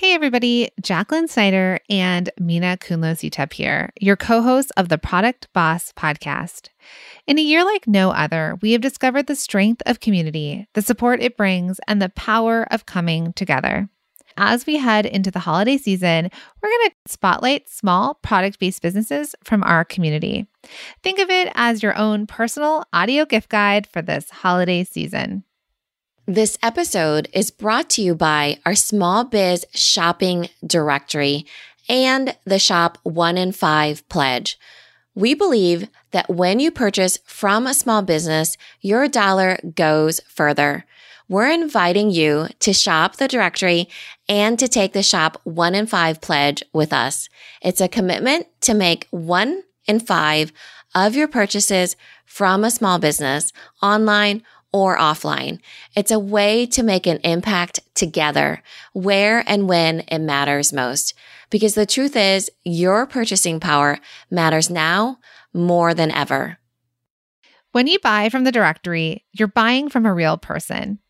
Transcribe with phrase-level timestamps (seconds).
[0.00, 5.92] Hey, everybody, Jacqueline Snyder and Minna Khounlo-Sithep here, your co hosts of the Product Boss
[5.92, 6.70] podcast.
[7.26, 11.20] In a year like no other, we have discovered the strength of community, the support
[11.20, 13.90] it brings, and the power of coming together.
[14.38, 16.30] As we head into the holiday season,
[16.62, 20.46] we're going to spotlight small product based businesses from our community.
[21.02, 25.44] Think of it as your own personal audio gift guide for this holiday season.
[26.32, 31.44] This episode is brought to you by our small biz shopping directory
[31.88, 34.56] and the Shop 1 in 5 pledge.
[35.16, 40.84] We believe that when you purchase from a small business, your dollar goes further.
[41.28, 43.88] We're inviting you to shop the directory
[44.28, 47.28] and to take the Shop 1 in 5 pledge with us.
[47.60, 50.52] It's a commitment to make 1 in 5
[50.94, 53.52] of your purchases from a small business
[53.82, 55.60] online or offline.
[55.96, 61.14] It's a way to make an impact together where and when it matters most.
[61.50, 63.98] Because the truth is your purchasing power
[64.30, 65.18] matters now
[65.52, 66.58] more than ever.
[67.72, 71.00] When you buy from the directory, you're buying from a real person.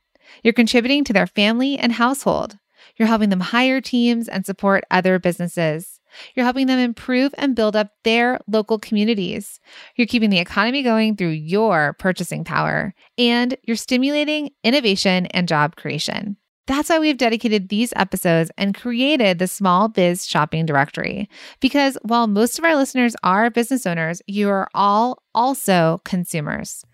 [0.42, 2.58] You're contributing to their family and household.
[2.96, 5.99] You're helping them hire teams and support other businesses.
[6.34, 9.60] You're helping them improve and build up their local communities.
[9.96, 15.76] You're keeping the economy going through your purchasing power, and you're stimulating innovation and job
[15.76, 16.36] creation.
[16.66, 21.28] That's why we've dedicated these episodes and created the Small Biz Shopping Directory.
[21.60, 26.84] Because while most of our listeners are business owners, you are all also consumers.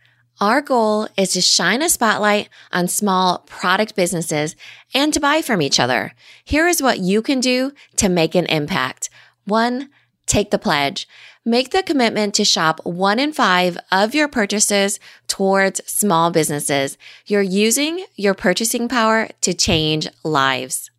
[0.41, 4.55] Our goal is to shine a spotlight on small product businesses
[4.93, 6.13] and to buy from each other.
[6.45, 9.09] Here is what you can do to make an impact.
[9.47, 9.89] One,
[10.27, 11.09] take the pledge.
[11.47, 16.99] Make the commitment to shop one in five of your purchases towards small businesses.
[17.25, 20.91] You're using your purchasing power to change lives.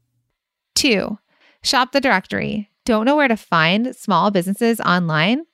[0.73, 1.19] Two,
[1.61, 2.71] shop the directory.
[2.85, 5.45] Don't know where to find small businesses online?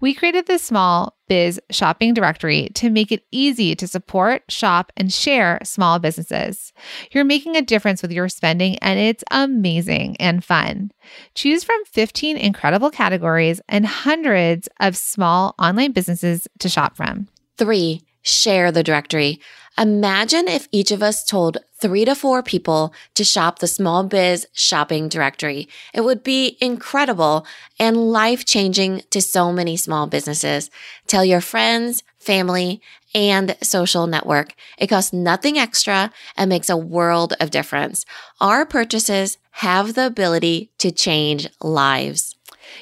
[0.00, 5.12] We created this small biz shopping directory to make it easy to support, shop, and
[5.12, 6.72] share small businesses.
[7.10, 10.92] You're making a difference with your spending, and it's amazing and fun.
[11.34, 17.28] Choose from 15 incredible categories and hundreds of small online businesses to shop from.
[17.56, 19.40] Three, share the directory.
[19.78, 24.46] Imagine if each of us told three to four people to shop the small biz
[24.52, 25.66] shopping directory.
[25.94, 27.46] It would be incredible
[27.78, 30.70] and life changing to so many small businesses.
[31.06, 32.82] Tell your friends, family,
[33.14, 34.54] and social network.
[34.78, 38.04] It costs nothing extra and makes a world of difference.
[38.40, 42.34] Our purchases have the ability to change lives.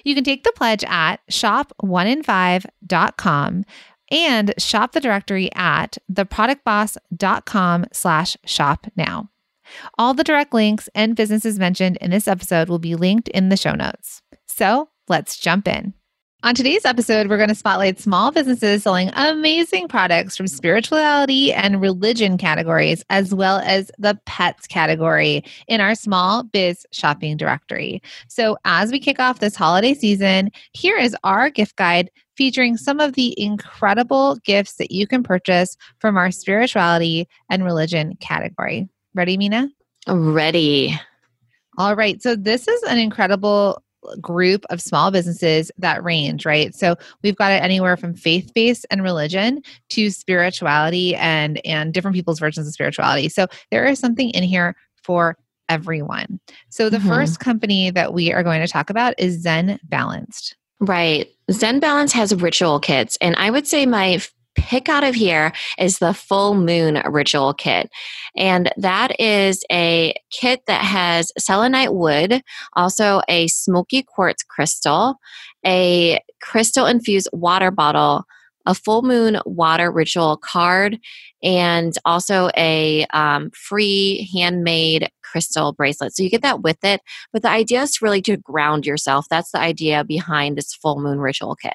[0.04, 3.64] You can take the pledge at shop1in5.com
[4.10, 9.30] and shop the directory at theproductboss.com slash shop now.
[9.98, 13.56] All the direct links and businesses mentioned in this episode will be linked in the
[13.56, 14.22] show notes.
[14.46, 15.94] So let's jump in.
[16.42, 21.82] On today's episode, we're going to spotlight small businesses selling amazing products from spirituality and
[21.82, 28.00] religion categories, as well as the pets category in our small biz shopping directory.
[28.28, 33.00] So, as we kick off this holiday season, here is our gift guide featuring some
[33.00, 38.88] of the incredible gifts that you can purchase from our spirituality and religion category.
[39.12, 39.68] Ready, Minna?
[40.08, 40.98] Ready.
[41.76, 42.22] All right.
[42.22, 43.82] So, this is an incredible
[44.20, 46.74] group of small businesses that range, right?
[46.74, 52.38] So we've got it anywhere from faith-based and religion to spirituality and and different people's
[52.38, 53.28] versions of spirituality.
[53.28, 55.36] So there is something in here for
[55.68, 56.40] everyone.
[56.68, 57.08] So the mm-hmm.
[57.08, 60.56] first company that we are going to talk about is Zen Balanced.
[60.80, 61.28] Right.
[61.50, 64.20] Zen Balance has ritual kits and I would say my
[64.54, 67.90] pick out of here is the full moon ritual kit.
[68.36, 72.42] And that is a kit that has selenite wood,
[72.74, 75.16] also a smoky quartz crystal,
[75.64, 78.24] a crystal infused water bottle,
[78.66, 80.98] a full moon water ritual card,
[81.42, 86.14] and also a um, free handmade crystal bracelet.
[86.14, 87.00] So you get that with it.
[87.32, 89.26] But the idea is really to ground yourself.
[89.30, 91.74] That's the idea behind this full moon ritual kit.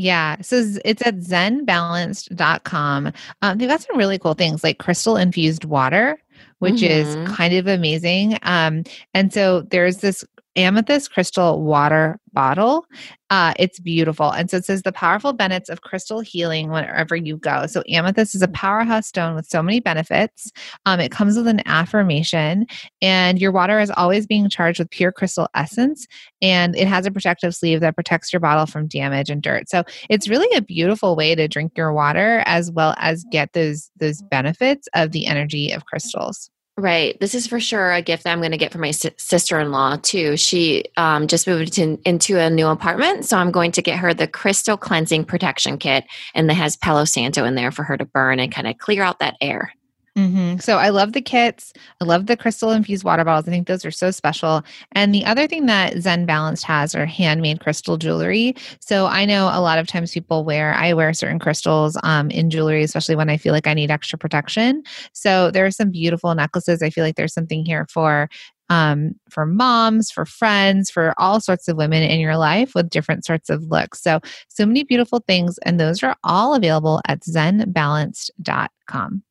[0.00, 0.40] Yeah.
[0.40, 3.12] So it's at zenbalanced.com.
[3.42, 6.18] Um, they've got some really cool things like crystal infused water,
[6.58, 7.20] which mm-hmm.
[7.22, 8.38] is kind of amazing.
[8.40, 10.24] Um, and so there's this
[10.56, 12.84] amethyst crystal water bottle.
[13.30, 14.30] Uh, it's beautiful.
[14.30, 17.66] And so it says the powerful benefits of crystal healing wherever you go.
[17.66, 20.50] So amethyst is a powerhouse stone with so many benefits.
[20.86, 22.66] Um, it comes with an affirmation,
[23.00, 26.06] and your water is always being charged with pure crystal essence.
[26.42, 29.68] And it has a protective sleeve that protects your bottle from damage and dirt.
[29.68, 33.90] So it's really a beautiful way to drink your water as well as get those
[33.98, 36.50] those benefits of the energy of crystals.
[36.80, 37.20] Right.
[37.20, 39.60] This is for sure a gift that I'm going to get for my si- sister
[39.60, 40.38] in law, too.
[40.38, 43.26] She um, just moved in, into a new apartment.
[43.26, 46.04] So I'm going to get her the Crystal Cleansing Protection Kit,
[46.34, 49.02] and that has Palo Santo in there for her to burn and kind of clear
[49.02, 49.74] out that air.
[50.20, 50.58] Mm-hmm.
[50.58, 51.72] So I love the kits.
[52.00, 53.48] I love the crystal infused water bottles.
[53.48, 54.62] I think those are so special.
[54.92, 58.54] And the other thing that Zen Balanced has are handmade crystal jewelry.
[58.80, 62.50] So I know a lot of times people wear, I wear certain crystals um, in
[62.50, 64.82] jewelry, especially when I feel like I need extra protection.
[65.12, 66.82] So there are some beautiful necklaces.
[66.82, 68.28] I feel like there's something here for
[68.68, 73.24] um, for moms, for friends, for all sorts of women in your life with different
[73.24, 74.00] sorts of looks.
[74.00, 75.58] So, so many beautiful things.
[75.64, 79.24] And those are all available at zenbalanced.com.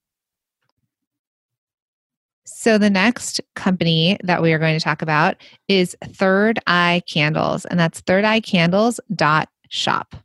[2.51, 5.37] So, the next company that we are going to talk about
[5.67, 10.15] is Third Eye Candles, and that's thirdeyecandles.shop.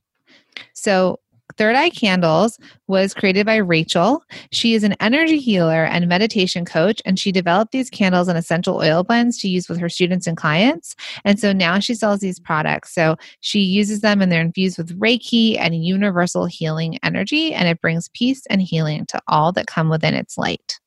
[0.73, 1.21] So,
[1.57, 4.25] Third Eye Candles was created by Rachel.
[4.51, 8.77] She is an energy healer and meditation coach, and she developed these candles and essential
[8.77, 10.97] oil blends to use with her students and clients.
[11.25, 12.95] And so now she sells these products.
[12.95, 17.81] So she uses them and they're infused with Reiki and universal healing energy, and it
[17.81, 20.81] brings peace and healing to all that come within its light.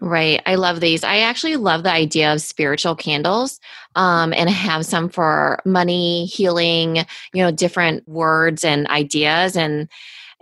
[0.00, 0.42] Right.
[0.44, 1.04] I love these.
[1.04, 3.60] I actually love the idea of spiritual candles
[3.94, 6.96] um, and have some for money, healing,
[7.32, 9.56] you know, different words and ideas.
[9.56, 9.88] And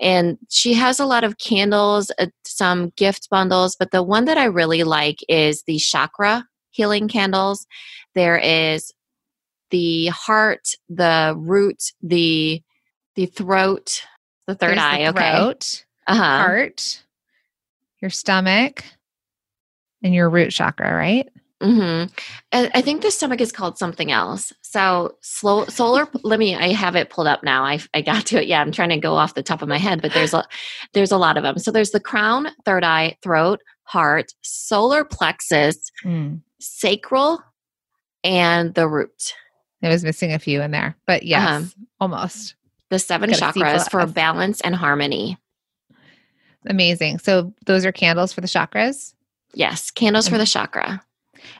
[0.01, 4.39] and she has a lot of candles, uh, some gift bundles, but the one that
[4.39, 7.67] I really like is the chakra healing candles.
[8.15, 8.93] There is
[9.71, 12.63] the heart, the root, the
[13.15, 14.03] the throat,
[14.47, 15.31] the third There's eye, the okay.
[15.37, 16.39] throat, Uh-huh.
[16.39, 17.05] heart,
[18.01, 18.85] your stomach,
[20.03, 21.29] and your root chakra, right?
[21.63, 22.05] hmm
[22.53, 24.53] I I think the stomach is called something else.
[24.63, 26.09] So slow solar.
[26.25, 26.57] let me.
[26.57, 27.63] I have it pulled up now.
[27.65, 28.49] I I got to it.
[28.49, 30.45] Yeah, I'm trying to go off the top of my head, but there's a
[30.93, 31.59] there's a lot of them.
[31.59, 36.41] So there's the crown, third eye, throat, heart, solar plexus, Mm.
[36.61, 37.41] sacral,
[38.25, 39.35] and the root.
[39.85, 41.65] I was missing a few in there, but yes, Uh-huh.
[42.01, 42.57] almost.
[42.91, 45.39] The seven chakras for balance and harmony.
[46.67, 47.19] Amazing.
[47.19, 49.15] So those are candles for the chakras.
[49.55, 51.03] Yes, candles for the chakra.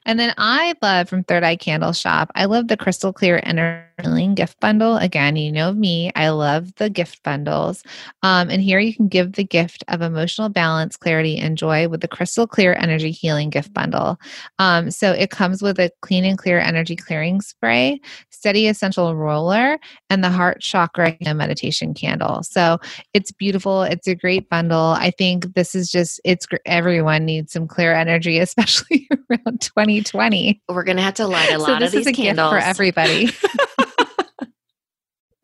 [0.07, 3.89] And then I love from Third Eye Candle Shop, I love the Crystal Clear Inner
[4.03, 4.97] Healing gift bundle.
[4.97, 7.85] Again, you know me, I love the gift bundles.
[8.25, 12.01] Um, and here you can give the gift of emotional balance, clarity, and joy with
[12.01, 14.19] the Crystal Clear Energy Healing gift bundle.
[14.59, 18.01] Um, so it comes with a clean and clear energy clearing spray,
[18.31, 19.79] steady essential roller,
[20.11, 22.43] and the heart chakra meditation candle.
[22.43, 22.79] So
[23.15, 23.83] it's beautiful.
[23.83, 24.97] It's a great bundle.
[24.99, 30.61] I think this is just, it's everyone needs some clear energy, especially around 2020.
[30.69, 33.31] We're gonna have to light a So lot this of is these candles for everybody.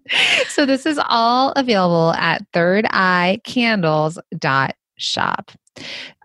[0.49, 5.53] so this is all available at thirdeyecandles.shop.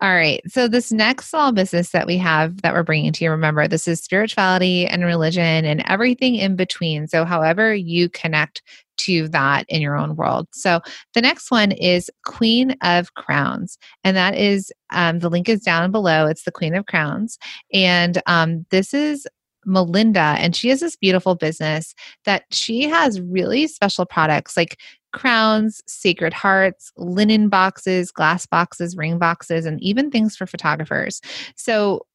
[0.02, 0.40] All right.
[0.48, 3.86] So this next small business that we have that we're bringing to you, remember, this
[3.86, 7.06] is spirituality and religion and everything in between.
[7.06, 8.62] So however you connect
[8.96, 10.48] to that in your own world.
[10.52, 10.80] So
[11.14, 15.90] the next one is Queen of Crowns, and that is um, the link is down
[15.90, 16.26] below.
[16.26, 17.38] It's the Queen of Crowns,
[17.72, 19.26] and um, this is
[19.66, 21.94] Melinda, and she has this beautiful business
[22.24, 24.78] that she has really special products like
[25.12, 31.20] crowns, sacred hearts, linen boxes, glass boxes, ring boxes, and even things for photographers.
[31.54, 32.06] So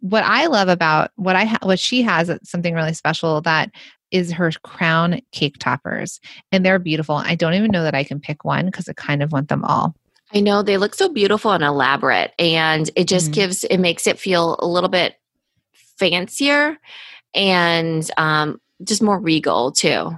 [0.00, 3.70] what I love about what I ha- what she has something really special that
[4.10, 6.20] is her crown cake toppers
[6.52, 7.16] and they're beautiful.
[7.16, 9.64] I don't even know that I can pick one because I kind of want them
[9.64, 9.94] all.
[10.32, 13.34] I know they look so beautiful and elaborate, and it just Mhm.
[13.34, 15.16] gives it makes it feel a little bit
[15.98, 16.78] fancier
[17.34, 20.10] and um, just more regal too.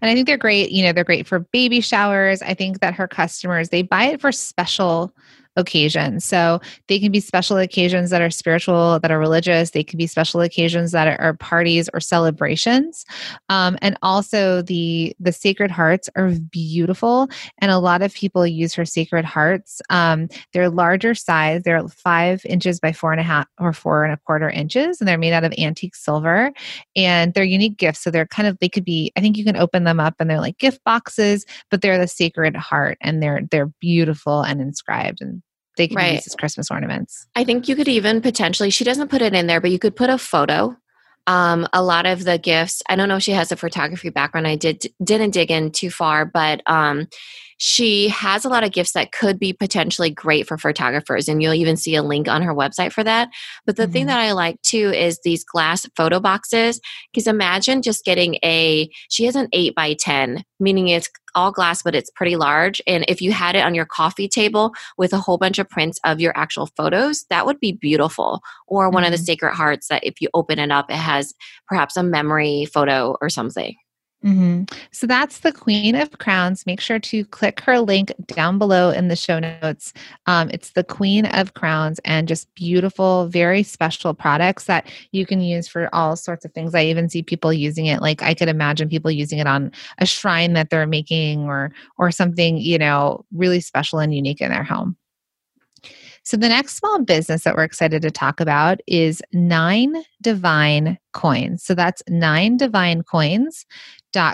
[0.00, 0.70] And I think they're great.
[0.70, 2.42] You know, they're great for baby showers.
[2.42, 5.12] I think that her customers, they buy it for special
[5.56, 6.24] occasions.
[6.24, 9.70] So they can be special occasions that are spiritual, that are religious.
[9.70, 13.04] They can be special occasions that are, are parties or celebrations.
[13.48, 17.28] Um, and also the the sacred hearts are beautiful.
[17.58, 19.80] And a lot of people use her sacred hearts.
[19.90, 21.62] Um, they're larger size.
[21.64, 25.08] They're five inches by four and a half or four and a quarter inches, and
[25.08, 26.52] they're made out of antique silver
[26.94, 28.00] and they're unique gifts.
[28.00, 29.12] So they're kind of they could be.
[29.16, 32.08] I think you can open them up and they're like gift boxes, but they're the
[32.08, 35.42] sacred heart and they're they're beautiful and inscribed and
[35.76, 36.14] they can Right.
[36.14, 37.26] used as Christmas ornaments.
[37.34, 39.96] I think you could even potentially, she doesn't put it in there, but you could
[39.96, 40.76] put a photo.
[41.28, 44.46] Um, a lot of the gifts, I don't know if she has a photography background.
[44.46, 47.08] I did didn't dig in too far, but um,
[47.58, 51.54] she has a lot of gifts that could be potentially great for photographers, and you'll
[51.54, 53.28] even see a link on her website for that.
[53.64, 54.08] But the thing Mhm.
[54.08, 56.80] that I like too is these glass photo boxes.
[57.12, 61.82] Because imagine just getting a, she has an eight by ten meaning it's all glass,
[61.82, 62.80] but it's pretty large.
[62.86, 65.98] And if you had it on your coffee table with a whole bunch of prints
[66.04, 68.40] of your actual photos, that would be beautiful.
[68.66, 69.06] Or one mm-hmm.
[69.06, 69.24] of the mm-hmm.
[69.24, 71.34] sacred hearts that if you open it up, it has
[71.68, 73.74] perhaps a memory photo or something.
[74.26, 74.64] Mm-hmm.
[74.90, 76.66] So that's the Queen of Crowns.
[76.66, 79.92] Make sure to click her link down below in the show notes.
[80.26, 85.40] Um, it's the Queen of Crowns and just beautiful, very special products that you can
[85.40, 86.74] use for all sorts of things.
[86.74, 88.02] I even see people using it.
[88.02, 92.10] Like I could imagine people using it on a shrine that they're making or or
[92.10, 94.96] something, you know, really special and unique in their home.
[96.26, 101.62] So, the next small business that we're excited to talk about is Nine Divine Coins.
[101.62, 103.64] So, that's Nine Divine Coins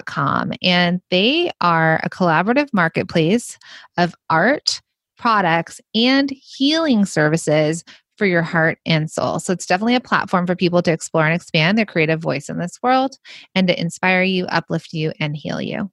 [0.07, 3.59] com, and they are a collaborative marketplace
[3.97, 4.81] of art,
[5.19, 7.85] products, and healing services
[8.19, 9.41] for your heart and soul.
[9.41, 12.59] So it's definitely a platform for people to explore and expand their creative voice in
[12.59, 13.17] this world
[13.55, 15.91] and to inspire you, uplift you, and heal you.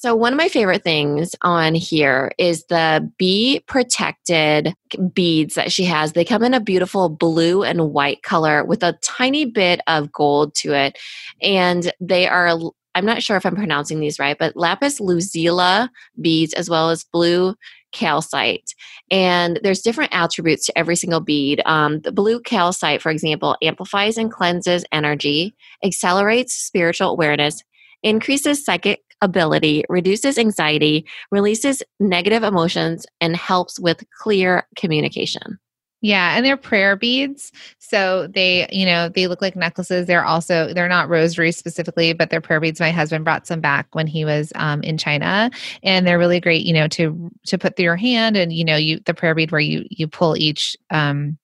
[0.00, 4.74] So, one of my favorite things on here is the bee protected
[5.12, 6.14] beads that she has.
[6.14, 10.54] They come in a beautiful blue and white color with a tiny bit of gold
[10.54, 10.98] to it.
[11.42, 12.58] And they are
[13.00, 15.88] I'm not sure if I'm pronouncing these right, but lapis lazuli
[16.20, 17.54] beads as well as blue
[17.92, 18.74] calcite.
[19.10, 21.62] And there's different attributes to every single bead.
[21.64, 27.64] Um, the blue calcite, for example, amplifies and cleanses energy, accelerates spiritual awareness,
[28.02, 35.58] increases psychic ability, reduces anxiety, releases negative emotions, and helps with clear communication.
[36.02, 37.52] Yeah, and they're prayer beads.
[37.78, 40.06] So they, you know, they look like necklaces.
[40.06, 42.80] They're also they're not rosaries specifically, but they're prayer beads.
[42.80, 45.50] My husband brought some back when he was um, in China,
[45.82, 46.64] and they're really great.
[46.64, 49.52] You know, to to put through your hand, and you know, you the prayer bead
[49.52, 51.36] where you you pull each um,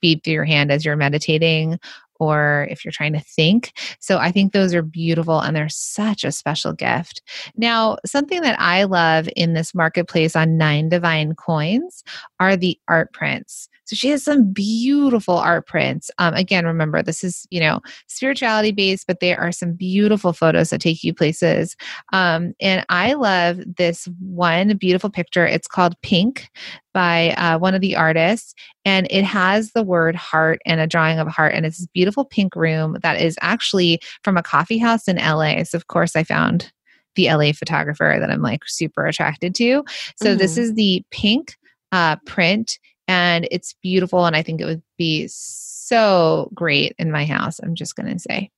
[0.00, 1.78] bead through your hand as you're meditating,
[2.22, 3.72] or if you're trying to think.
[3.98, 7.20] So I think those are beautiful and they're such a special gift.
[7.56, 12.04] Now, something that I love in this marketplace on Nine Divine Coins
[12.42, 13.68] are the art prints.
[13.84, 16.10] So she has some beautiful art prints.
[16.18, 20.70] Um, again, remember, this is, you know, spirituality based, but there are some beautiful photos
[20.70, 21.76] that take you places.
[22.12, 25.46] Um, and I love this one beautiful picture.
[25.46, 26.48] It's called Pink
[26.94, 31.18] by uh, one of the artists, and it has the word heart and a drawing
[31.18, 31.54] of a heart.
[31.54, 35.64] And it's this beautiful pink room that is actually from a coffee house in LA.
[35.64, 36.72] So, of course, I found
[37.14, 39.84] the LA photographer that I'm like super attracted to.
[40.16, 40.38] So, mm-hmm.
[40.38, 41.56] this is the pink
[41.92, 47.24] uh, print and it's beautiful and i think it would be so great in my
[47.24, 48.50] house i'm just going to say.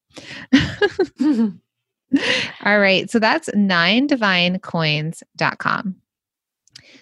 [2.65, 5.97] All right so that's nine divinecoins.com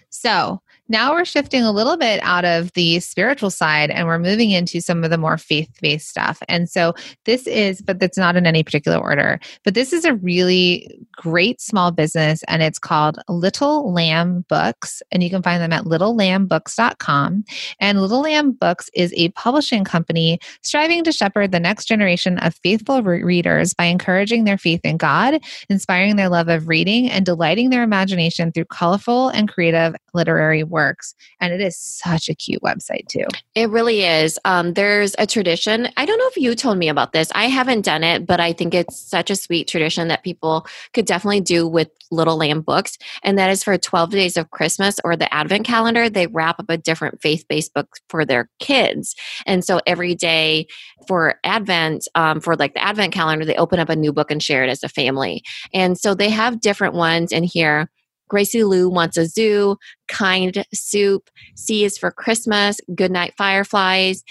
[0.08, 0.62] so
[0.92, 4.80] now we're shifting a little bit out of the spiritual side and we're moving into
[4.82, 6.42] some of the more faith based stuff.
[6.48, 6.92] And so
[7.24, 11.62] this is, but that's not in any particular order, but this is a really great
[11.62, 15.02] small business and it's called Little Lamb Books.
[15.10, 17.44] And you can find them at littlelambooks.com.
[17.80, 22.54] And Little Lamb Books is a publishing company striving to shepherd the next generation of
[22.62, 27.24] faithful re- readers by encouraging their faith in God, inspiring their love of reading, and
[27.24, 31.14] delighting their imagination through colorful and creative literary works.
[31.40, 33.26] And it is such a cute website, too.
[33.54, 34.38] It really is.
[34.44, 35.88] Um, there's a tradition.
[35.96, 37.30] I don't know if you told me about this.
[37.34, 41.06] I haven't done it, but I think it's such a sweet tradition that people could
[41.06, 42.98] definitely do with Little Lamb books.
[43.22, 46.68] And that is for 12 days of Christmas or the Advent calendar, they wrap up
[46.68, 49.14] a different faith based book for their kids.
[49.46, 50.66] And so every day
[51.06, 54.42] for Advent, um, for like the Advent calendar, they open up a new book and
[54.42, 55.42] share it as a family.
[55.72, 57.88] And so they have different ones in here
[58.32, 59.76] Gracie Lou wants a zoo,
[60.08, 64.24] kind soup, C is for Christmas, Goodnight Fireflies,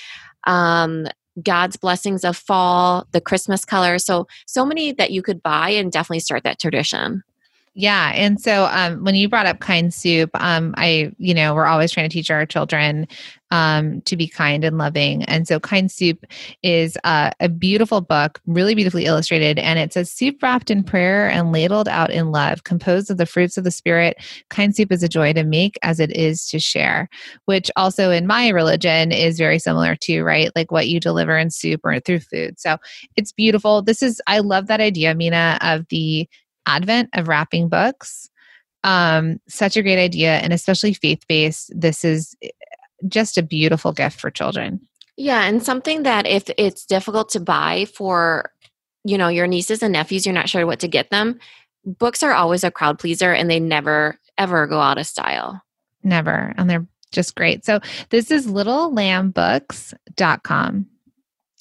[0.47, 1.05] um,
[1.43, 3.99] God's blessings of fall, the Christmas color.
[3.99, 7.21] So, so many that you could buy and definitely start that tradition.
[7.73, 8.11] Yeah.
[8.13, 11.91] And so um, when you brought up kind soup, um, I, you know, we're always
[11.91, 13.07] trying to teach our children
[13.49, 15.23] um, to be kind and loving.
[15.23, 16.25] And so kind soup
[16.63, 19.57] is uh, a beautiful book, really beautifully illustrated.
[19.57, 23.25] And it says soup wrapped in prayer and ladled out in love, composed of the
[23.25, 24.17] fruits of the spirit.
[24.49, 27.07] Kind soup is a joy to make as it is to share,
[27.45, 30.51] which also in my religion is very similar to, right?
[30.55, 32.59] Like what you deliver in soup or through food.
[32.59, 32.77] So
[33.15, 33.81] it's beautiful.
[33.81, 36.27] This is, I love that idea, Minna, of the
[36.65, 38.29] advent of wrapping books.
[38.83, 41.71] Um, such a great idea, and especially faith based.
[41.75, 42.49] This is eh,
[43.07, 44.79] just a beautiful gift for children.
[45.17, 48.51] Yeah, and something that if it's difficult to buy for,
[49.03, 51.39] you know, your nieces and nephews, you're not sure what to get them.
[51.85, 55.61] Books are always a crowd pleaser, and they never ever go out of style.
[56.03, 57.65] Never, and they're just great.
[57.65, 60.85] So this is littlelambooks.com.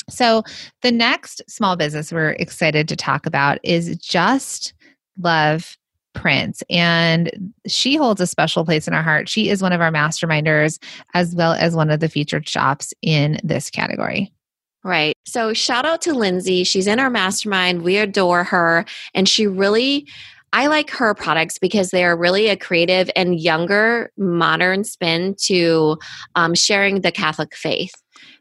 [0.09, 0.45] So
[0.83, 4.75] the next small business we're excited to talk about is just
[5.19, 5.77] love
[6.13, 9.29] Prints, and she holds a special place in our heart.
[9.29, 10.83] She is one of our masterminders,
[11.15, 14.33] as well as one of the featured shops in this category.
[14.83, 15.15] Right.
[15.25, 16.65] So, shout out to Lindsay.
[16.65, 17.83] She's in our mastermind.
[17.83, 20.07] We adore her, and she really
[20.53, 25.97] I like her products because they are really a creative and younger, modern spin to
[26.35, 27.95] um, sharing the Catholic faith.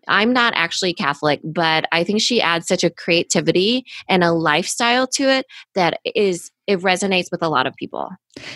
[0.09, 5.07] I'm not actually Catholic, but I think she adds such a creativity and a lifestyle
[5.07, 8.11] to it that is it resonates with a lot of people.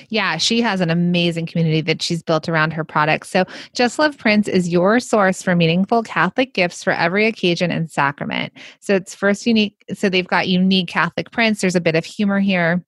[0.10, 3.31] Yeah, she has an amazing community that she's built around her products.
[3.31, 7.89] So, Just Love Prints is your source for meaningful Catholic gifts for every occasion and
[7.89, 8.53] sacrament.
[8.81, 9.83] So, it's first unique.
[9.95, 11.62] So, they've got unique Catholic prints.
[11.62, 12.86] There's a bit of humor here.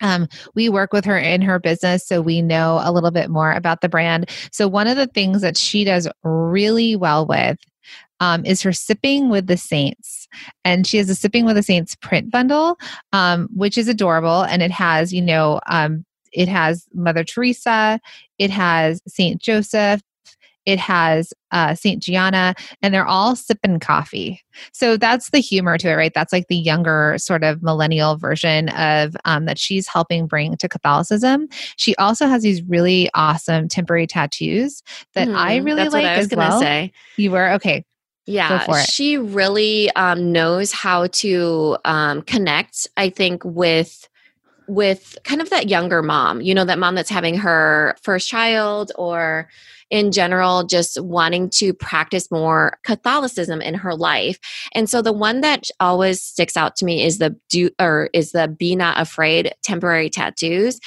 [0.00, 3.52] Um, we work with her in her business, so we know a little bit more
[3.52, 4.30] about the brand.
[4.52, 7.58] So, one of the things that she does really well with
[8.20, 10.28] um, is her Sipping with the Saints.
[10.64, 12.78] And she has a Sipping with the Saints print bundle,
[13.12, 14.42] um, which is adorable.
[14.42, 18.00] And it has, you know, um, it has Mother Teresa,
[18.38, 20.02] it has Saint Joseph,
[20.66, 22.02] it has uh, St.
[22.02, 24.42] Gianna, and they're all sipping coffee.
[24.72, 26.12] So that's the humor to it, right?
[26.14, 30.68] That's like the younger sort of millennial version of um, that she's helping bring to
[30.68, 31.48] Catholicism.
[31.76, 34.82] She also has these really awesome temporary tattoos
[35.14, 36.60] that mm, I really like I as well.
[36.60, 36.92] Say.
[37.16, 37.84] You were okay.
[38.28, 42.88] Yeah, she really um, knows how to um, connect.
[42.96, 44.08] I think with
[44.68, 48.92] with kind of that younger mom, you know, that mom that's having her first child
[48.96, 49.48] or
[49.90, 54.38] in general just wanting to practice more Catholicism in her life.
[54.74, 58.32] And so the one that always sticks out to me is the do or is
[58.32, 60.80] the be not afraid temporary tattoos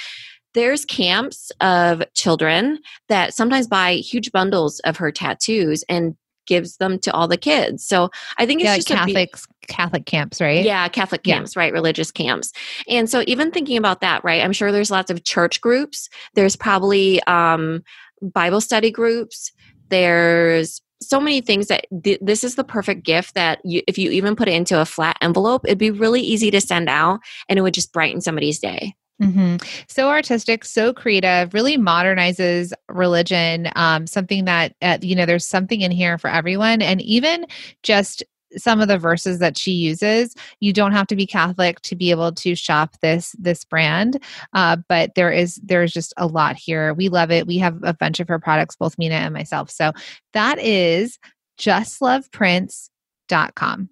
[0.53, 6.15] there's camps of children that sometimes buy huge bundles of her tattoos and
[6.49, 7.85] gives them to all the kids.
[7.85, 9.35] So I think it's yeah, just Catholic
[9.67, 10.65] Catholic camps, right?
[10.65, 11.61] Yeah, Catholic camps, yeah.
[11.61, 11.71] right?
[11.71, 12.51] Religious camps.
[12.89, 14.43] And so even thinking about that, right?
[14.43, 16.09] I'm sure there's lots of church groups.
[16.33, 17.83] There's probably um,
[18.21, 19.51] Bible study groups.
[19.89, 24.09] There's so many things that th- this is the perfect gift that you, if you
[24.11, 27.57] even put it into a flat envelope, it'd be really easy to send out and
[27.57, 28.95] it would just brighten somebody's day.
[29.21, 29.57] Mm-hmm.
[29.87, 33.69] So artistic, so creative, really modernizes religion.
[33.75, 36.81] Um, something that, uh, you know, there's something in here for everyone.
[36.81, 37.45] And even
[37.83, 38.23] just
[38.57, 42.09] some of the verses that she uses you don't have to be catholic to be
[42.09, 44.19] able to shop this this brand
[44.53, 47.93] uh, but there is there's just a lot here we love it we have a
[47.93, 49.91] bunch of her products both minna and myself so
[50.33, 51.19] that is
[51.59, 53.89] justloveprints.com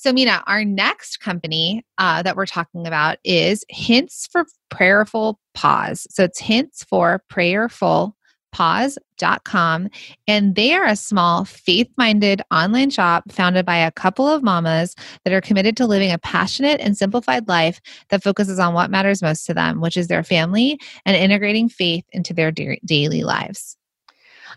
[0.00, 6.06] so minna our next company uh, that we're talking about is hints for prayerful pause
[6.10, 8.16] so it's hints for prayerful
[8.52, 9.88] pause.com.
[10.26, 14.94] And they are a small, faith minded online shop founded by a couple of mamas
[15.24, 19.22] that are committed to living a passionate and simplified life that focuses on what matters
[19.22, 23.76] most to them, which is their family and integrating faith into their da- daily lives.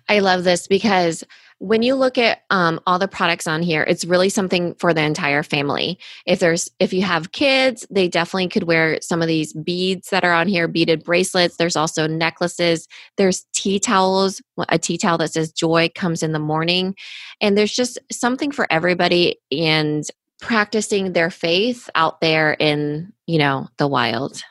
[0.10, 1.24] I love this because
[1.64, 5.02] when you look at um, all the products on here it's really something for the
[5.02, 5.98] entire family.
[6.26, 10.26] If there's if you have kids they definitely could wear some of these beads that
[10.26, 11.56] are on here beaded bracelets.
[11.56, 12.90] There's also necklaces.
[13.16, 14.42] There's tea towels.
[14.68, 16.96] A tea towel that says joy comes in the morning.
[17.40, 20.04] And there's just something for everybody and
[20.42, 24.42] practicing their faith out there in you know the wild.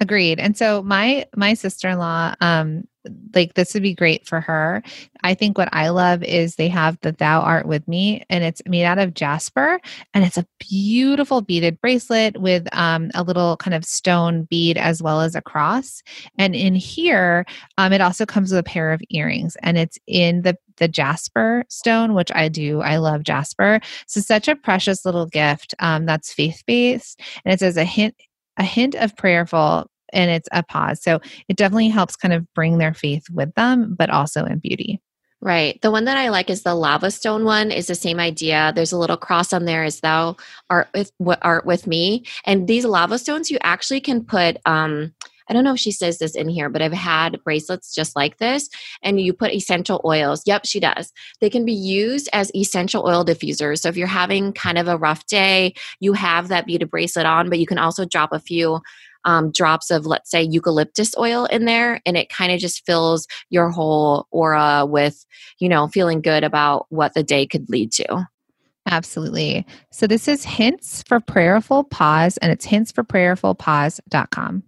[0.00, 0.40] Agreed.
[0.40, 2.84] And so my my sister-in-law um
[3.34, 4.82] like this would be great for her.
[5.22, 8.62] I think what I love is they have the Thou Art With Me and it's
[8.66, 9.80] made out of jasper
[10.14, 15.02] and it's a beautiful beaded bracelet with um, a little kind of stone bead as
[15.02, 16.02] well as a cross.
[16.38, 17.44] And in here,
[17.78, 21.64] um, it also comes with a pair of earrings and it's in the the jasper
[21.68, 22.80] stone, which I do.
[22.80, 23.80] I love jasper.
[24.06, 28.14] So such a precious little gift um, that's faith based and it says a hint
[28.58, 31.02] a hint of prayerful and it's a pause.
[31.02, 35.00] So it definitely helps kind of bring their faith with them, but also in beauty.
[35.40, 35.80] Right.
[35.82, 38.72] The one that I like is the lava stone one is the same idea.
[38.76, 40.36] There's a little cross on there as thou
[40.70, 42.24] art with what art with me.
[42.44, 45.12] And these lava stones you actually can put um
[45.48, 48.38] I don't know if she says this in here, but I've had bracelets just like
[48.38, 48.70] this,
[49.02, 50.42] and you put essential oils.
[50.46, 51.12] Yep, she does.
[51.40, 53.80] They can be used as essential oil diffusers.
[53.80, 57.50] So if you're having kind of a rough day, you have that beaded bracelet on,
[57.50, 58.80] but you can also drop a few
[59.24, 63.26] um, drops of, let's say, eucalyptus oil in there, and it kind of just fills
[63.50, 65.24] your whole aura with,
[65.58, 68.28] you know, feeling good about what the day could lead to.
[68.90, 69.64] Absolutely.
[69.92, 74.62] So this is Hints for Prayerful Pause, and it's hintsforprayerfulpause.com.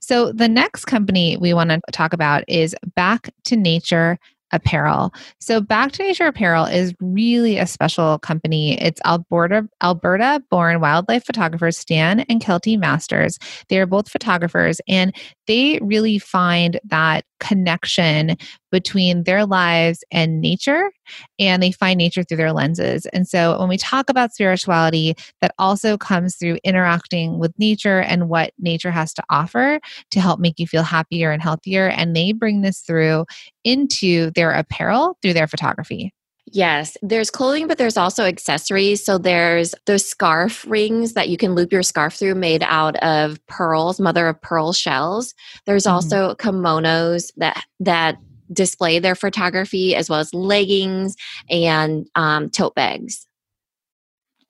[0.00, 4.18] So the next company we want to talk about is Back to Nature
[4.52, 5.12] Apparel.
[5.40, 8.80] So Back to Nature Apparel is really a special company.
[8.80, 13.38] It's Alberta Alberta born wildlife photographers Stan and Kelty Masters.
[13.68, 15.14] They are both photographers and
[15.46, 18.36] they really find that connection
[18.70, 20.90] between their lives and nature
[21.38, 23.04] and they find nature through their lenses.
[23.06, 28.28] And so when we talk about spirituality, that also comes through interacting with nature and
[28.28, 29.80] what nature has to offer
[30.12, 31.88] to help make you feel happier and healthier.
[31.88, 33.26] And they bring this through
[33.64, 36.12] into their apparel through their photography.
[36.46, 39.04] Yes, there's clothing, but there's also accessories.
[39.04, 43.44] So there's those scarf rings that you can loop your scarf through made out of
[43.46, 45.34] pearls, mother of pearl shells.
[45.66, 45.94] There's mm-hmm.
[45.94, 48.16] also kimonos that that
[48.52, 51.16] display their photography as well as leggings
[51.48, 53.26] and um, tote bags.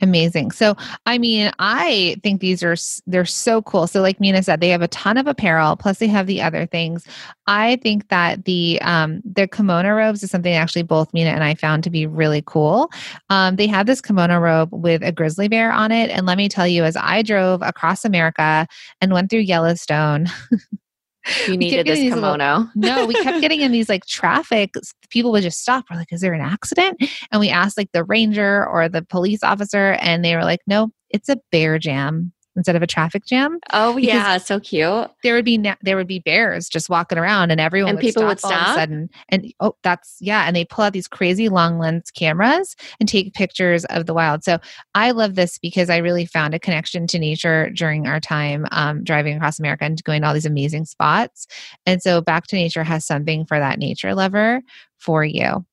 [0.02, 0.50] Amazing.
[0.50, 2.74] So, I mean, I think these are
[3.06, 3.86] they're so cool.
[3.86, 5.76] So, like Minna said, they have a ton of apparel.
[5.76, 7.06] Plus, they have the other things.
[7.46, 11.54] I think that the um, the kimono robes is something actually both Minna and I
[11.54, 12.90] found to be really cool.
[13.30, 16.48] Um, they have this kimono robe with a grizzly bear on it, and let me
[16.48, 18.66] tell you, as I drove across America
[19.00, 20.26] and went through Yellowstone.
[21.46, 22.58] You needed this kimono.
[22.58, 24.74] Little, no, we kept getting in these like traffic.
[25.10, 25.84] People would just stop.
[25.90, 27.02] We're like, is there an accident?
[27.30, 30.90] And we asked like the ranger or the police officer, and they were like, no,
[31.10, 33.58] it's a bear jam instead of a traffic jam.
[33.72, 35.10] Oh yeah, so cute.
[35.22, 38.02] There would be na- there would be bears just walking around, and everyone and would
[38.02, 39.10] people stop would stop all of a sudden.
[39.28, 43.34] And oh, that's yeah, and they pull out these crazy long lens cameras and take
[43.34, 44.44] pictures of the wild.
[44.44, 44.58] So
[44.94, 49.04] I love this because I really found a connection to nature during our time um,
[49.04, 51.46] driving across America and going to all these amazing spots.
[51.86, 54.62] And so Back to Nature has something for that nature lover
[54.98, 55.64] for you.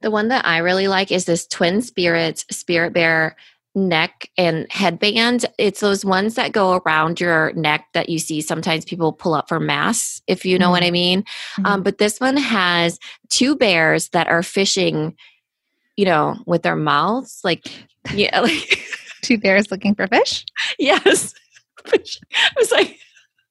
[0.00, 3.36] The one that I really like is this Twin Spirits Spirit Bear
[3.74, 5.46] neck and headband.
[5.58, 9.48] It's those ones that go around your neck that you see sometimes people pull up
[9.48, 10.72] for masks, if you know mm-hmm.
[10.72, 11.22] what I mean.
[11.22, 11.66] Mm-hmm.
[11.66, 15.16] Um, but this one has two bears that are fishing,
[15.96, 17.66] you know, with their mouths, like
[18.12, 18.82] yeah, like
[19.22, 20.44] two bears looking for fish.
[20.78, 21.34] Yes,
[21.86, 21.98] I
[22.56, 22.98] was like.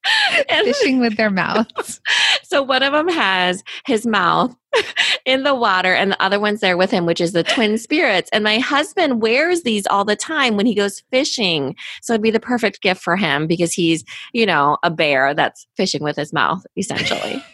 [0.49, 1.99] and fishing with their mouths.
[2.43, 4.55] so one of them has his mouth
[5.25, 8.29] in the water and the other one's there with him which is the twin spirits
[8.31, 12.31] and my husband wears these all the time when he goes fishing so it'd be
[12.31, 14.03] the perfect gift for him because he's
[14.33, 17.43] you know a bear that's fishing with his mouth essentially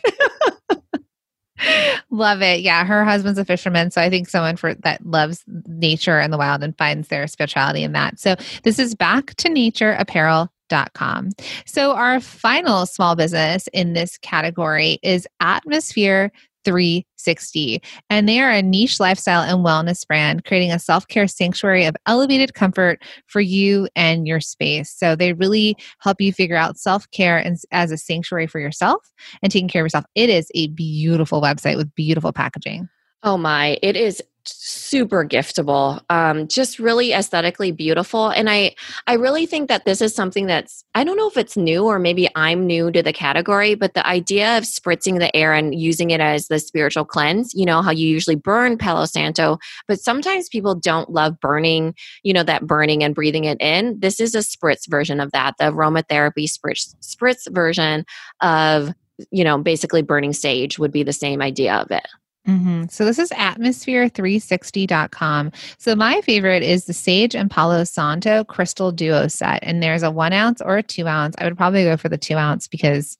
[2.10, 2.62] Love it.
[2.62, 6.38] Yeah, her husband's a fisherman, so I think someone for that loves nature and the
[6.38, 8.19] wild and finds their spirituality in that.
[8.19, 10.49] So this is back to nature apparel
[10.93, 11.30] Com.
[11.65, 16.32] So, our final small business in this category is Atmosphere
[16.65, 17.82] 360.
[18.10, 21.95] And they are a niche lifestyle and wellness brand, creating a self care sanctuary of
[22.06, 24.91] elevated comfort for you and your space.
[24.91, 29.51] So they really help you figure out self care as a sanctuary for yourself and
[29.51, 30.06] taking care of yourself.
[30.15, 32.89] It is a beautiful website with beautiful packaging.
[33.23, 38.76] Oh my, it is super giftable um, just really aesthetically beautiful and i
[39.08, 42.00] i really think that this is something that's i don't know if it's new or
[42.00, 46.12] maybe i'm new to the category but the idea of spritzing the air and using
[46.12, 50.50] it as the spiritual cleanse you know how you usually burn palo santo but sometimes
[50.50, 54.00] people don't love burning you know that burning and breathing it in.
[54.00, 58.06] This is a spritz version of that the aromatherapy spritz spritz version
[58.42, 58.94] of
[59.32, 62.06] you know basically burning sage would be the same idea of it
[62.48, 62.86] Mm-hmm.
[62.90, 65.52] So this is atmosphere360.com.
[65.78, 69.60] So my favorite is the Sage and Palo Santo Crystal Duo set.
[69.64, 71.36] And there's a one ounce or a two ounce.
[71.40, 73.18] I would probably go for the two ounce because,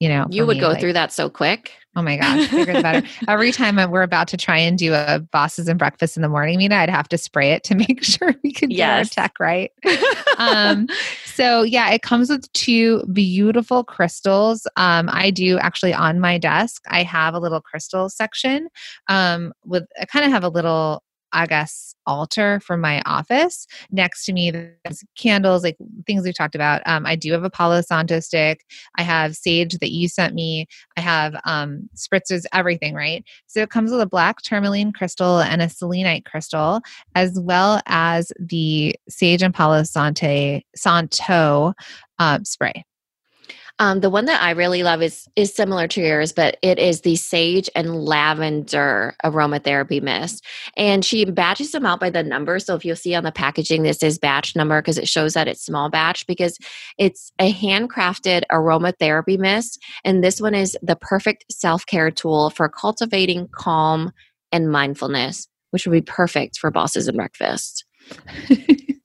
[0.00, 1.72] you know, you would me, go like, through that so quick.
[1.98, 3.06] Oh my gosh, bigger the better.
[3.28, 6.58] Every time we're about to try and do a bosses and breakfast in the morning
[6.58, 9.72] Minna, I'd have to spray it to make sure we could get our tech right.
[10.38, 10.86] um,
[11.24, 14.64] so yeah, it comes with two beautiful crystals.
[14.76, 16.84] Um, I do actually on my desk.
[16.88, 18.68] I have a little crystal section
[19.08, 19.84] um, with.
[20.00, 21.02] I kind of have a little
[21.32, 23.66] I guess, altar for my office.
[23.90, 26.82] Next to me, there's candles, like things we've talked about.
[26.86, 28.64] Um, I do have a Palo Santo stick.
[28.96, 30.66] I have sage that you sent me.
[30.96, 33.24] I have um, spritzers, everything, right?
[33.46, 36.80] So it comes with a black tourmaline crystal and a selenite crystal,
[37.14, 40.62] as well as the sage and Palo Santo
[42.18, 42.84] uh, spray.
[43.80, 47.02] Um, the one that I really love is is similar to yours, but it is
[47.02, 50.44] the sage and lavender aromatherapy mist.
[50.76, 52.58] And she batches them out by the number.
[52.58, 55.46] So if you'll see on the packaging, this is batch number because it shows that
[55.46, 56.58] it's small batch because
[56.98, 59.80] it's a handcrafted aromatherapy mist.
[60.04, 64.12] And this one is the perfect self care tool for cultivating calm
[64.50, 67.84] and mindfulness, which would be perfect for bosses and breakfast.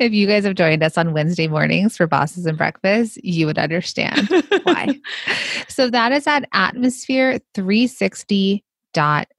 [0.00, 3.58] if you guys have joined us on Wednesday mornings for Bosses and Breakfast, you would
[3.58, 4.28] understand
[4.62, 4.98] why.
[5.68, 8.62] so that is at atmosphere360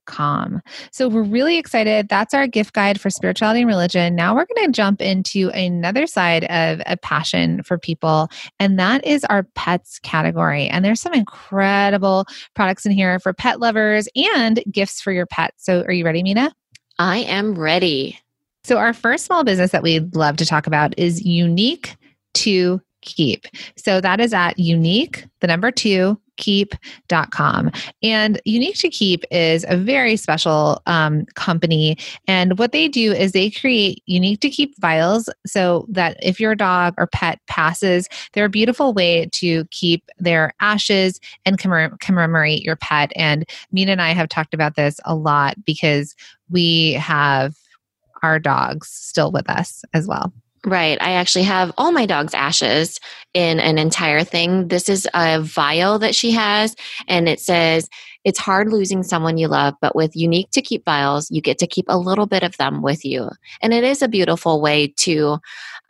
[0.06, 0.62] com.
[0.91, 2.10] So we're really excited.
[2.10, 4.15] That's our gift guide for spirituality and religion.
[4.15, 9.06] Now we're going to jump into another side of a passion for people, and that
[9.06, 10.67] is our pets category.
[10.67, 15.65] And there's some incredible products in here for pet lovers and gifts for your pets.
[15.65, 16.54] So are you ready, Minna?
[16.97, 18.19] I am ready.
[18.63, 21.95] So our first small business that we'd love to talk about is unique
[22.36, 23.45] to keep.
[23.78, 27.71] So that is at unique, the number two, keep.com.
[28.02, 31.97] And Unique to Keep is a very special um, company.
[32.28, 36.56] And what they do is they create unique to keep vials so that if your
[36.56, 42.63] dog or pet passes, they're a beautiful way to keep their ashes and commem- commemorate
[42.63, 43.12] your pet.
[43.15, 46.15] And Minna and I have talked about this a lot because
[46.50, 47.56] we have
[48.23, 50.34] our dogs still with us as well.
[50.65, 51.01] Right.
[51.01, 52.99] I actually have all my dog's ashes
[53.34, 54.67] in an entire thing.
[54.67, 56.75] This is a vial that she has,
[57.07, 57.89] and it says,
[58.25, 61.67] It's hard losing someone you love, but with unique to keep vials, you get to
[61.67, 63.31] keep a little bit of them with you.
[63.63, 65.39] And it is a beautiful way to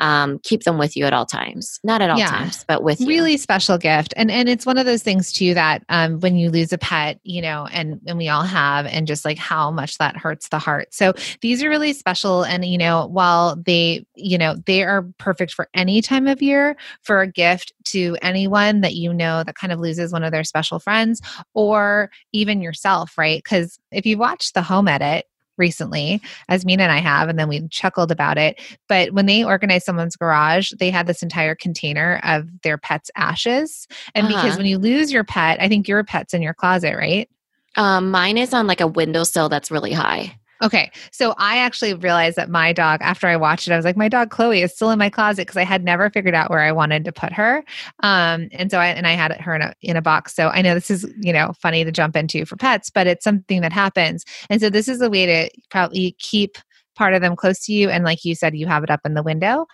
[0.02, 1.80] um, keep them with you at all times.
[1.84, 2.26] Not at all yeah.
[2.26, 3.08] times, but with you.
[3.08, 4.14] Really special gift.
[4.18, 7.20] And and it's one of those things too that um, when you lose a pet,
[7.24, 10.60] you know, and and we all have, and just like how much that hurts the
[10.60, 10.94] heart.
[10.94, 12.44] So these are really special.
[12.44, 16.76] And you know, while they, you know, they are perfect for any time of year
[17.04, 20.44] for a gift to anyone that you know that kind of loses one of their
[20.44, 21.22] special friends
[21.54, 23.44] or even yourself, right?
[23.44, 25.28] Because if you watch the home edit,
[25.62, 28.60] recently, as Minna and I have, and then we chuckled about it.
[28.89, 33.88] But when they organized someone's garage, they had this entire container of their pet's ashes.
[34.13, 34.36] And uh-huh.
[34.36, 37.30] because when you lose your pet, I think your pet's in your closet, right?
[37.78, 40.38] Um, mine is on like a windowsill that's really high.
[40.62, 40.91] Okay.
[41.12, 44.08] So I actually realized that my dog, after I watched it, I was like, my
[44.08, 46.71] dog Chloe is still in my closet because I had never figured out where I
[46.71, 47.63] wanted to put her.
[48.04, 50.36] Um, and so I, and I had her in a, in a box.
[50.36, 53.24] So I know this is, you know, funny to jump into for pets, but it's
[53.24, 54.24] something that happens.
[54.50, 56.58] And so this is a way to probably keep
[56.95, 57.89] part of them close to you.
[57.89, 59.65] And like you said, you have it up in the window.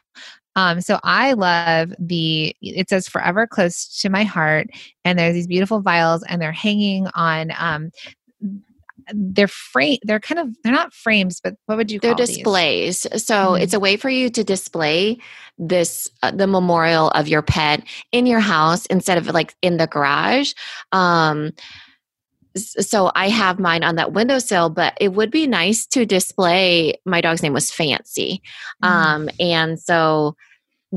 [0.56, 4.68] Um, so I love the, it says forever close to my heart.
[5.06, 7.92] And there's these beautiful vials and they're hanging on um,
[9.14, 13.26] they're frame they're kind of they're not frames but what would you they're displays these?
[13.26, 13.64] so mm-hmm.
[13.64, 15.18] it's a way for you to display
[15.58, 19.88] this uh, the memorial of your pet in your house instead of like in the
[19.88, 20.54] garage
[20.92, 21.52] um
[22.58, 26.96] so I have mine on that windowsill, but it would be nice to display.
[27.06, 28.42] My dog's name was Fancy.
[28.84, 28.88] Mm.
[28.88, 30.36] Um, and so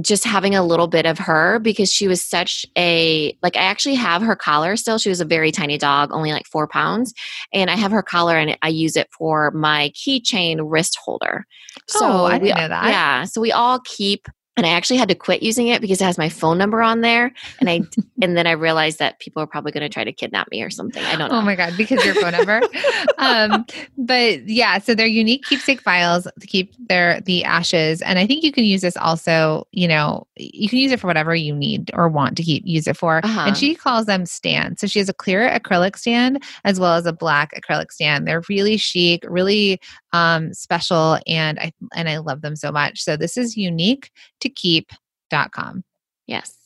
[0.00, 3.96] just having a little bit of her because she was such a like I actually
[3.96, 4.98] have her collar still.
[4.98, 7.12] She was a very tiny dog, only like four pounds,
[7.52, 11.44] and I have her collar and I use it for my keychain wrist holder.
[11.88, 12.90] So oh, I didn't we, know that.
[12.90, 14.28] Yeah, so we all keep
[14.60, 17.00] and I actually had to quit using it because it has my phone number on
[17.00, 17.32] there.
[17.60, 17.80] And I
[18.22, 20.68] and then I realized that people are probably going to try to kidnap me or
[20.68, 21.02] something.
[21.02, 21.38] I don't know.
[21.38, 22.60] Oh my god, because your phone number.
[23.18, 23.64] um,
[23.96, 28.44] but yeah, so they're unique keepsake files to keep their the ashes, and I think
[28.44, 29.66] you can use this also.
[29.72, 32.86] You know, you can use it for whatever you need or want to keep use
[32.86, 33.24] it for.
[33.24, 33.44] Uh-huh.
[33.46, 34.82] And she calls them stands.
[34.82, 38.28] So she has a clear acrylic stand as well as a black acrylic stand.
[38.28, 39.80] They're really chic, really
[40.12, 43.02] um, special, and I and I love them so much.
[43.02, 45.84] So this is unique to keep.com.
[46.26, 46.56] Yes.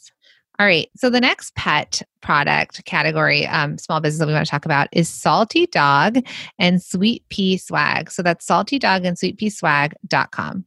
[0.59, 0.89] All right.
[0.97, 4.89] So the next pet product category, um, small business that we want to talk about
[4.93, 6.25] is Salty Dog
[6.59, 8.11] and Sweet P's Swag.
[8.11, 10.65] So that's Salty Dog and Sweet P's Swag.com.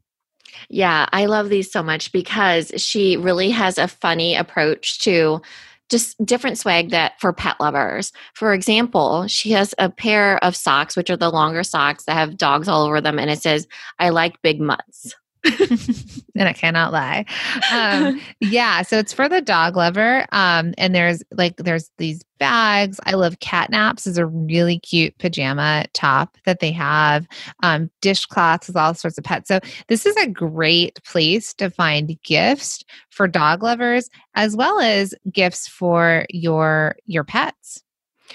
[0.70, 5.42] Yeah, I love these so much because she really has a funny approach to
[5.90, 8.12] just different swag that for pet lovers.
[8.34, 12.38] For example, she has a pair of socks, which are the longer socks that have
[12.38, 13.68] dogs all over them, and it says,
[14.00, 15.16] I like big mutts.
[15.44, 17.26] And I cannot lie.
[17.72, 20.26] Um, yeah, so it's for the dog lover.
[20.32, 23.00] Um, and there's like there's these bags.
[23.06, 27.28] I love cat naps is a really cute pajama top that they have.
[27.64, 29.48] Um, dishcloths with all sorts of pets.
[29.48, 35.14] So this is a great place to find gifts for dog lovers as well as
[35.32, 37.84] gifts for your your pets.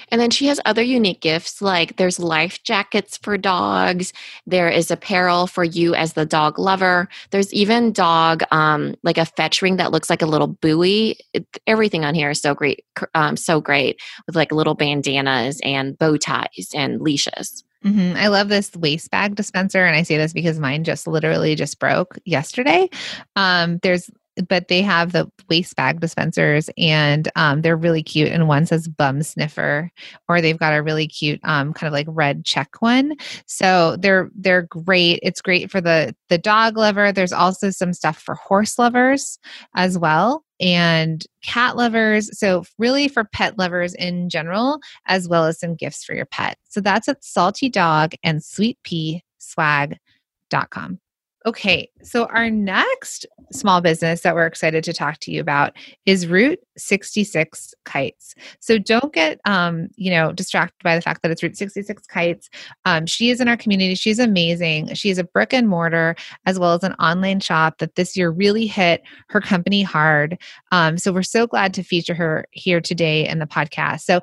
[0.08, 4.12] And then she has other unique gifts like there's life jackets for dogs,
[4.46, 7.08] there is apparel for you as the dog lover.
[7.30, 11.16] There's even dog um, like a fetch ring that looks like a little buoy.
[11.32, 15.98] It, everything on here is so great, um, so great with like little bandanas and
[15.98, 17.64] bow ties and leashes.
[17.84, 18.16] Mm-hmm.
[18.16, 21.80] I love this waste bag dispenser, and I say this because mine just literally just
[21.80, 22.88] broke yesterday.
[23.34, 24.08] Um, there's
[24.48, 28.30] but they have the waste bag dispensers and um, they're really cute.
[28.30, 29.90] And one says bum sniffer,
[30.28, 33.14] or they've got a really cute um, kind of like red check one.
[33.46, 35.20] So they're they're great.
[35.22, 37.12] It's great for the the dog lover.
[37.12, 39.38] There's also some stuff for horse lovers
[39.74, 40.44] as well.
[40.62, 42.38] and cat lovers.
[42.38, 46.56] So, really for pet lovers in general, as well as some gifts for your pet.
[46.68, 51.00] So, that's at Salty Dog and Sweet P's Swag.com.
[51.44, 55.76] Okay, so our next small business that we're excited to talk to you about
[56.06, 58.34] is Route 66 Kites.
[58.60, 62.48] So don't get, um, you know, distracted by the fact that it's Route 66 Kites.
[62.84, 63.96] Um, she is in our community.
[63.96, 64.94] She's amazing.
[64.94, 66.14] She is a brick and mortar
[66.46, 70.38] as well as an online shop that this year really hit her company hard.
[70.70, 74.02] Um, so we're so glad to feature her here today in the podcast.
[74.02, 74.20] So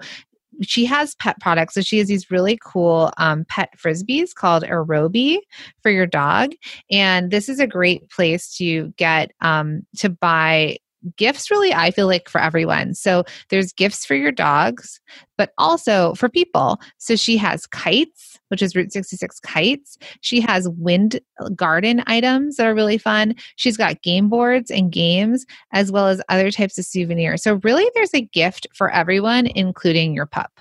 [0.61, 1.73] she has pet products.
[1.73, 5.39] So she has these really cool um, pet frisbees called Aerobie
[5.81, 6.51] for your dog.
[6.91, 10.77] And this is a great place to get um, to buy
[11.15, 14.99] gifts really i feel like for everyone so there's gifts for your dogs
[15.37, 20.69] but also for people so she has kites which is route 66 kites she has
[20.69, 21.19] wind
[21.55, 26.21] garden items that are really fun she's got game boards and games as well as
[26.29, 30.59] other types of souvenirs so really there's a gift for everyone including your pup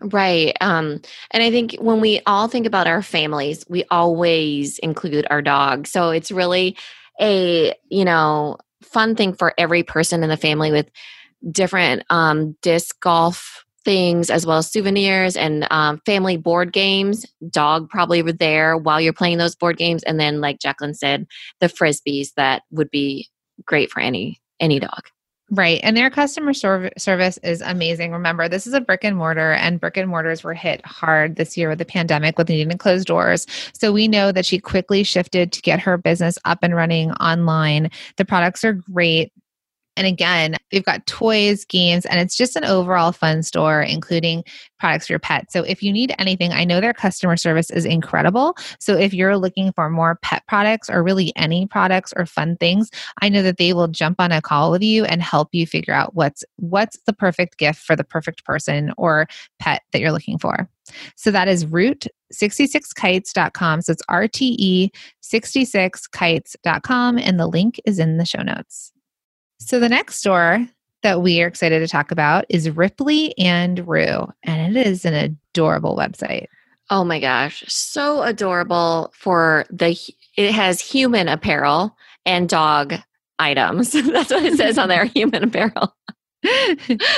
[0.00, 0.56] Right.
[0.62, 5.42] Um, and I think when we all think about our families, we always include our
[5.42, 5.86] dog.
[5.86, 6.76] So it's really
[7.20, 10.90] a, you know, fun thing for every person in the family with
[11.50, 17.90] different um, disc golf things as well as souvenirs and um, family board games dog
[17.90, 21.26] probably were there while you're playing those board games and then like jacqueline said
[21.58, 23.28] the frisbees that would be
[23.66, 25.02] great for any any dog
[25.52, 25.80] Right.
[25.82, 28.12] And their customer service is amazing.
[28.12, 31.56] Remember, this is a brick and mortar, and brick and mortars were hit hard this
[31.56, 33.48] year with the pandemic with needing to close doors.
[33.72, 37.90] So we know that she quickly shifted to get her business up and running online.
[38.16, 39.32] The products are great.
[40.00, 44.44] And again, they've got toys, games, and it's just an overall fun store, including
[44.78, 45.52] products for your pet.
[45.52, 48.56] So if you need anything, I know their customer service is incredible.
[48.78, 52.90] So if you're looking for more pet products or really any products or fun things,
[53.20, 55.92] I know that they will jump on a call with you and help you figure
[55.92, 59.26] out what's what's the perfect gift for the perfect person or
[59.58, 60.66] pet that you're looking for.
[61.14, 63.82] So that is root66kites.com.
[63.82, 64.88] So it's RTE
[65.22, 68.92] 66kites.com and the link is in the show notes.
[69.60, 70.66] So the next store
[71.02, 75.14] that we are excited to talk about is Ripley and Rue, and it is an
[75.14, 76.46] adorable website.
[76.90, 79.96] Oh my gosh, so adorable for the
[80.36, 81.96] it has human apparel
[82.26, 82.94] and dog
[83.38, 83.92] items.
[83.92, 85.94] That's what it says on there, human apparel.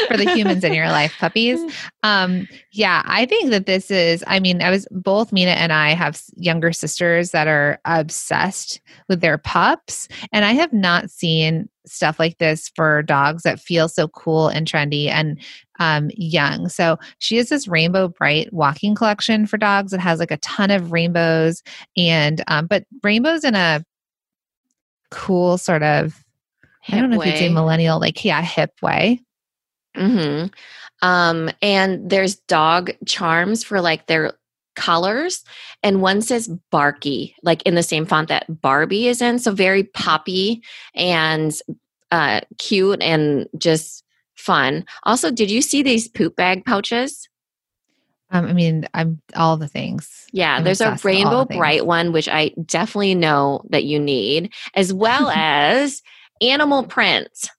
[0.09, 1.61] for the humans in your life puppies
[2.03, 5.91] um yeah i think that this is i mean i was both Minna and i
[5.91, 12.19] have younger sisters that are obsessed with their pups and i have not seen stuff
[12.19, 15.39] like this for dogs that feel so cool and trendy and
[15.79, 16.69] um, young.
[16.69, 20.71] So she has this rainbow bright walking collection for dogs that has like a ton
[20.71, 21.63] of rainbows
[21.97, 23.85] and um, but rainbows in a
[25.11, 26.25] cool sort of
[26.83, 27.29] hip I don't know way.
[27.29, 29.21] if you'd say millennial, like yeah, hip way.
[29.97, 30.47] Mm-hmm.
[31.07, 34.35] Um, and there's dog charms for like their
[34.75, 35.45] colors
[35.83, 39.85] and one says barky like in the same font that barbie is in so very
[39.85, 40.63] poppy
[40.95, 41.61] and
[42.11, 44.05] uh, cute and just
[44.35, 47.29] fun also did you see these poop bag pouches
[48.35, 50.27] um, I mean, I'm all the things.
[50.33, 54.91] Yeah, I'm there's a rainbow bright one, which I definitely know that you need, as
[54.91, 56.03] well as
[56.41, 57.51] animal prints.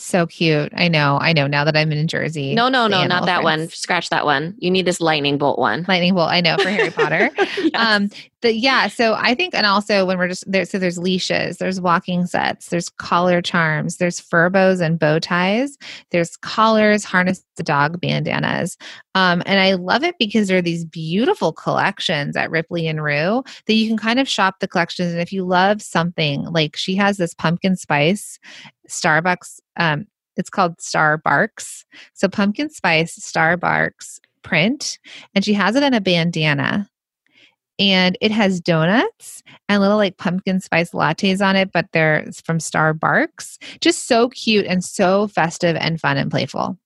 [0.00, 0.72] So cute.
[0.74, 1.18] I know.
[1.20, 1.46] I know.
[1.46, 2.54] Now that I'm in Jersey.
[2.54, 3.68] No, no, no, not that one.
[3.68, 4.54] Scratch that one.
[4.58, 5.84] You need this lightning bolt one.
[5.88, 6.30] Lightning bolt.
[6.30, 7.30] I know for Harry Potter.
[7.36, 7.70] yes.
[7.74, 8.08] Um,
[8.40, 8.88] the, yeah.
[8.88, 12.68] So I think, and also when we're just there, so there's leashes, there's walking sets,
[12.68, 15.76] there's collar charms, there's fur bows and bow ties,
[16.10, 18.78] there's collars, harness the dog bandanas.
[19.14, 23.44] Um, and I love it because there are these beautiful collections at Ripley and Rue
[23.66, 25.12] that you can kind of shop the collections.
[25.12, 28.38] And if you love something, like she has this pumpkin spice
[28.90, 29.60] Starbucks.
[29.76, 31.84] Um, it's called Starbarks.
[32.14, 34.98] So pumpkin spice Starbarks print,
[35.34, 36.88] and she has it in a bandana.
[37.78, 42.58] And it has donuts and little like pumpkin spice lattes on it, but they're from
[42.58, 43.56] Starbarks.
[43.80, 46.76] Just so cute and so festive and fun and playful.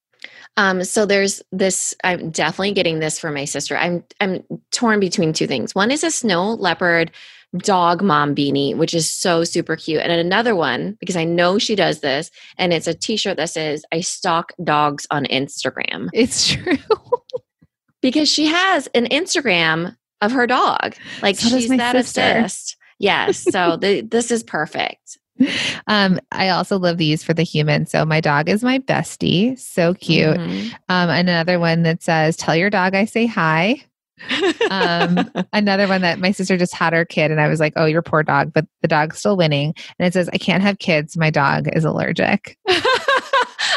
[0.56, 1.94] Um, so there's this.
[2.04, 3.76] I'm definitely getting this for my sister.
[3.76, 5.74] I'm I'm torn between two things.
[5.74, 7.10] One is a snow leopard
[7.58, 10.00] dog mom beanie, which is so super cute.
[10.00, 13.50] And another one, because I know she does this, and it's a t shirt that
[13.50, 16.08] says, I stalk dogs on Instagram.
[16.12, 16.78] It's true.
[18.00, 20.96] because she has an Instagram of her dog.
[21.22, 22.20] Like so she's that sister.
[22.20, 22.76] obsessed.
[22.98, 23.38] Yes.
[23.38, 25.18] So the, this is perfect.
[25.88, 27.86] Um, I also love these for the human.
[27.86, 29.58] So my dog is my bestie.
[29.58, 30.36] So cute.
[30.36, 30.68] Mm-hmm.
[30.88, 33.82] Um, another one that says, Tell your dog I say hi.
[34.70, 37.86] Um, another one that my sister just had her kid, and I was like, "Oh,
[37.86, 39.74] your poor dog," but the dog's still winning.
[39.98, 41.16] And it says, "I can't have kids.
[41.16, 42.58] My dog is allergic."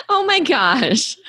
[0.10, 1.16] oh my gosh!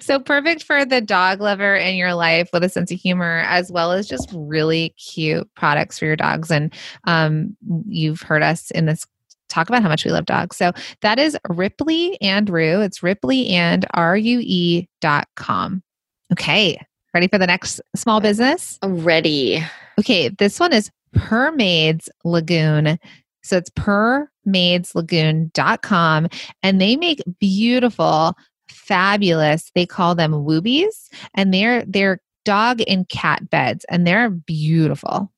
[0.00, 3.72] So perfect for the dog lover in your life with a sense of humor, as
[3.72, 6.52] well as just really cute products for your dogs.
[6.52, 6.72] And
[7.04, 7.56] um,
[7.88, 9.04] you've heard us in this
[9.48, 10.56] talk about how much we love dogs.
[10.56, 10.72] So
[11.02, 12.80] that is Ripley and Rue.
[12.80, 15.82] It's Ripley and R U E dot com.
[16.32, 16.78] Okay.
[17.14, 18.78] Ready for the next small business?
[18.84, 19.64] Ready.
[19.98, 20.28] Okay.
[20.28, 22.98] This one is Purrmaids Lagoon.
[23.42, 26.28] So it's purrmaidslagoon.com
[26.62, 28.36] and they make beautiful,
[28.68, 35.32] fabulous, they call them woobies and they're they're dog and cat beds and they're beautiful.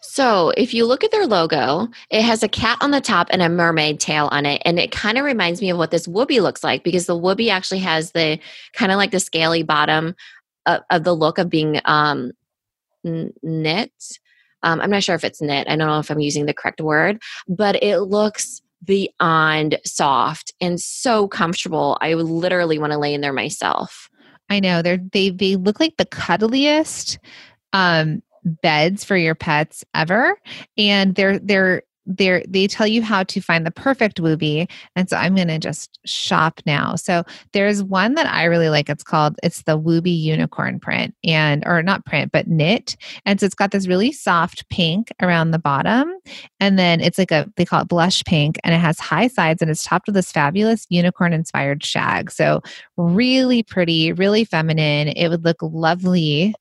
[0.00, 3.42] So, if you look at their logo, it has a cat on the top and
[3.42, 4.62] a mermaid tail on it.
[4.64, 7.50] And it kind of reminds me of what this woobie looks like because the woobie
[7.50, 8.38] actually has the
[8.72, 10.14] kind of like the scaly bottom
[10.66, 12.32] of, of the look of being um,
[13.04, 13.92] knit.
[14.62, 15.68] Um, I'm not sure if it's knit.
[15.68, 20.80] I don't know if I'm using the correct word, but it looks beyond soft and
[20.80, 21.96] so comfortable.
[22.00, 24.08] I would literally want to lay in there myself.
[24.48, 27.18] I know they're they they look like the cuddliest
[27.72, 30.40] um beds for your pets ever
[30.78, 35.16] and they're they're they they tell you how to find the perfect woobie and so
[35.16, 36.94] i'm going to just shop now.
[36.94, 41.64] So there's one that i really like it's called it's the woobie unicorn print and
[41.66, 45.58] or not print but knit and so it's got this really soft pink around the
[45.58, 46.12] bottom
[46.60, 49.60] and then it's like a they call it blush pink and it has high sides
[49.62, 52.30] and it's topped with this fabulous unicorn inspired shag.
[52.30, 52.62] So
[52.96, 55.08] really pretty really feminine.
[55.08, 56.54] It would look lovely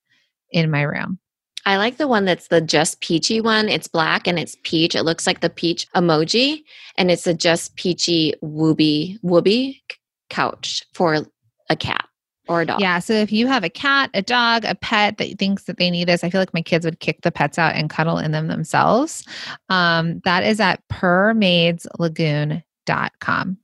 [0.52, 1.20] in my room
[1.66, 3.70] I like the one that's the just peachy one.
[3.70, 4.94] It's black and it's peach.
[4.94, 6.64] It looks like the peach emoji,
[6.98, 9.82] and it's a just peachy woobie woobie
[10.30, 11.26] couch for
[11.70, 12.08] a cat
[12.48, 12.80] or a dog.
[12.80, 13.00] Yeah.
[13.00, 16.08] So if you have a cat, a dog, a pet that thinks that they need
[16.08, 18.46] this, I feel like my kids would kick the pets out and cuddle in them
[18.48, 19.26] themselves.
[19.70, 23.58] Um, that is at purrmaidslagoon.com.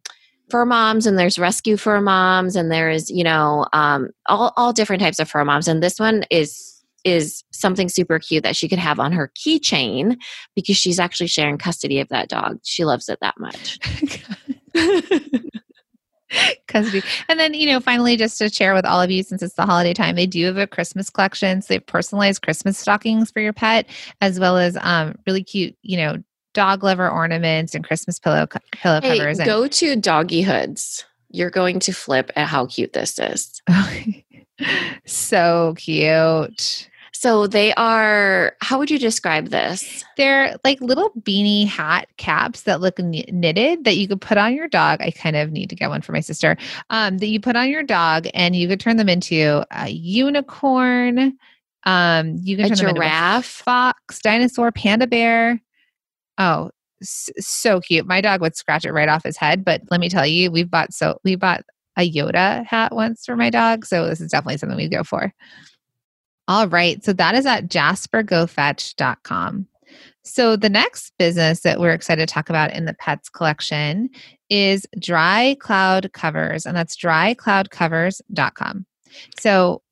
[0.50, 5.02] fur moms and there's rescue fur moms and there's you know um, all, all different
[5.02, 6.74] types of fur moms and this one is
[7.04, 10.16] is something super cute that she could have on her keychain
[10.56, 12.58] because she's actually sharing custody of that dog.
[12.64, 13.78] She loves it that much.
[16.66, 17.02] Custody.
[17.28, 19.66] And then you know finally just to share with all of you since it's the
[19.66, 21.62] holiday time they do have a christmas collection.
[21.62, 23.86] So they have personalized christmas stockings for your pet
[24.20, 26.16] as well as um, really cute you know
[26.54, 29.38] dog liver ornaments and Christmas pillow pillow hey, covers.
[29.38, 31.04] And- go to Doggy Hoods.
[31.30, 33.60] You're going to flip at how cute this is.
[35.04, 36.88] so cute.
[37.12, 40.04] So they are, how would you describe this?
[40.16, 44.68] They're like little beanie hat caps that look knitted that you could put on your
[44.68, 45.00] dog.
[45.00, 46.56] I kind of need to get one for my sister.
[46.90, 51.38] Um, that you put on your dog and you could turn them into a unicorn.
[51.84, 55.62] Um, you can a turn giraffe, them into a fox, dinosaur, panda bear.
[56.38, 56.70] Oh,
[57.02, 58.06] so cute.
[58.06, 60.70] My dog would scratch it right off his head, but let me tell you, we've
[60.70, 61.62] bought so we bought
[61.96, 65.32] a Yoda hat once for my dog, so this is definitely something we go for.
[66.48, 69.68] All right, so that is at jaspergofetch.com.
[70.26, 74.08] So the next business that we're excited to talk about in the pets collection
[74.50, 78.86] is Dry Cloud Covers, and that's drycloudcovers.com.
[79.38, 79.82] So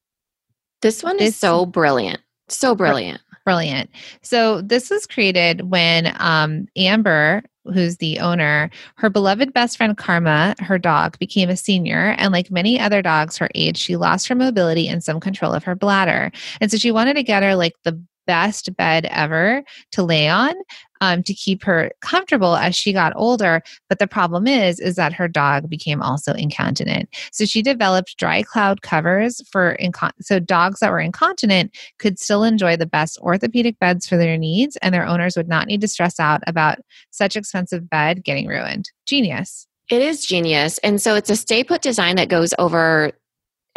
[0.80, 2.20] this one this, is so brilliant.
[2.48, 3.90] So brilliant Brilliant.
[4.22, 10.54] So this was created when um, Amber, who's the owner, her beloved best friend Karma,
[10.60, 12.14] her dog, became a senior.
[12.18, 15.64] And like many other dogs her age, she lost her mobility and some control of
[15.64, 16.30] her bladder.
[16.60, 19.62] And so she wanted to get her like the best bed ever
[19.92, 20.54] to lay on
[21.02, 23.60] um, to keep her comfortable as she got older.
[23.88, 27.08] But the problem is, is that her dog became also incontinent.
[27.32, 32.44] So she developed dry cloud covers for incon- so dogs that were incontinent could still
[32.44, 35.88] enjoy the best orthopedic beds for their needs, and their owners would not need to
[35.88, 36.78] stress out about
[37.10, 38.90] such expensive bed getting ruined.
[39.04, 39.66] Genius.
[39.90, 40.78] It is genius.
[40.78, 43.12] And so it's a stay put design that goes over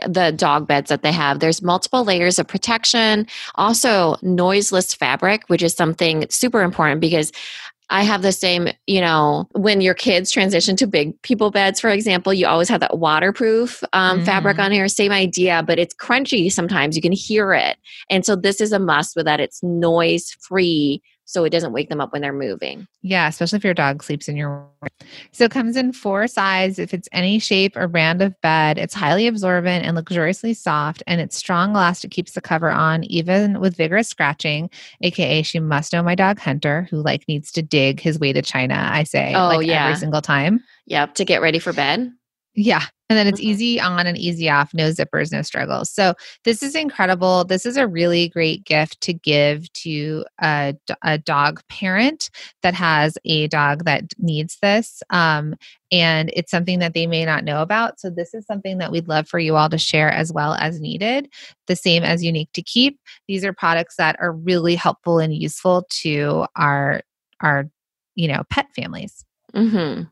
[0.08, 1.40] the dog beds that they have.
[1.40, 7.32] There's multiple layers of protection, also noiseless fabric, which is something super important because
[7.90, 11.90] I have the same, you know, when your kids transition to big people beds, for
[11.90, 14.26] example, you always have that waterproof um, mm.
[14.26, 14.88] fabric on here.
[14.88, 16.96] Same idea, but it's crunchy sometimes.
[16.96, 17.78] You can hear it.
[18.10, 21.90] And so this is a must with that it's noise free so it doesn't wake
[21.90, 22.88] them up when they're moving.
[23.02, 24.90] Yeah, especially if your dog sleeps in your room.
[25.32, 26.80] So it comes in four sizes.
[26.80, 31.20] If it's any shape or brand of bed, it's highly absorbent and luxuriously soft, and
[31.20, 34.70] its strong elastic keeps the cover on even with vigorous scratching.
[35.02, 38.42] AKA, she must know my dog Hunter, who like needs to dig his way to
[38.42, 38.88] China.
[38.92, 40.64] I say, oh like, yeah, every single time.
[40.86, 42.12] Yep, to get ready for bed.
[42.56, 42.84] Yeah.
[43.10, 43.50] And then it's mm-hmm.
[43.50, 45.92] easy on and easy off, no zippers, no struggles.
[45.92, 47.44] So this is incredible.
[47.44, 52.32] This is a really great gift to give to a, a dog parent
[52.64, 55.04] that has a dog that needs this.
[55.12, 55.56] Um,
[55.92, 58.00] and it's something that they may not know about.
[58.00, 60.80] So this is something that we'd love for you all to share as well as
[60.80, 61.30] needed.
[61.68, 63.00] The same as Unique 2 Keep.
[63.28, 67.02] These are products that are really helpful and useful to our
[67.42, 67.70] our
[68.16, 69.24] you know pet families.
[69.54, 70.04] Mm-hmm.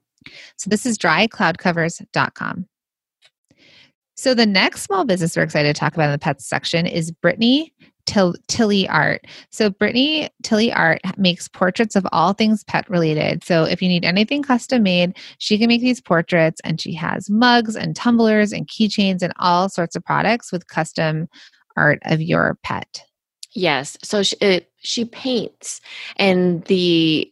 [0.58, 2.68] So this is drycloudcovers.com.
[4.16, 7.12] So the next small business we're excited to talk about in the pets section is
[7.12, 7.74] Brittany
[8.06, 9.26] Till- Tilley Art.
[9.50, 13.44] So Brittany Tilley Art makes portraits of all things pet related.
[13.44, 17.30] So if you need anything custom made, she can make these portraits and she has
[17.30, 21.28] mugs and tumblers and keychains and all sorts of products with custom
[21.76, 23.04] art of your pet.
[23.56, 23.98] Yes.
[24.04, 25.82] So she, it, she paints
[26.18, 27.32] and the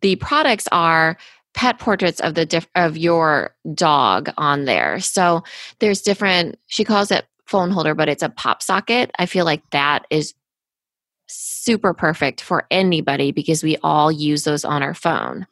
[0.00, 1.18] the products are
[1.56, 5.00] pet portraits of the diff- of your dog on there.
[5.00, 5.42] So
[5.80, 9.10] there's different she calls it phone holder but it's a pop socket.
[9.18, 10.34] I feel like that is
[11.26, 15.46] super perfect for anybody because we all use those on our phone.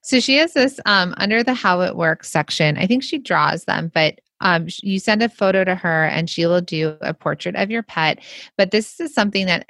[0.00, 2.78] So she has this um, under the how it works section.
[2.78, 6.46] I think she draws them, but um, you send a photo to her and she
[6.46, 8.20] will do a portrait of your pet.
[8.56, 9.66] But this is something that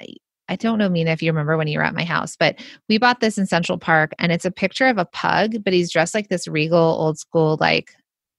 [0.49, 2.57] I don't know, Minna, if you remember when you were at my house, but
[2.89, 5.91] we bought this in Central Park and it's a picture of a pug, but he's
[5.91, 7.93] dressed like this regal, old school, like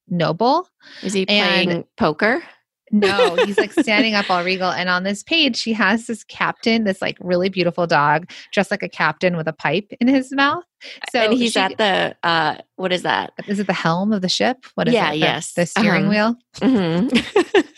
[0.09, 0.69] noble.
[1.03, 2.43] Is he playing and poker?
[2.91, 4.71] No, he's like standing up all regal.
[4.71, 8.83] And on this page, she has this captain, this like really beautiful dog, dressed like
[8.83, 10.65] a captain with a pipe in his mouth.
[11.11, 13.33] So and he's she, at the uh what is that?
[13.49, 14.65] Is it the helm of the ship?
[14.75, 15.13] What is yeah, it?
[15.13, 15.53] The, yes.
[15.55, 16.37] The steering uh-huh.
[16.61, 16.71] wheel.
[16.71, 17.61] Mm-hmm.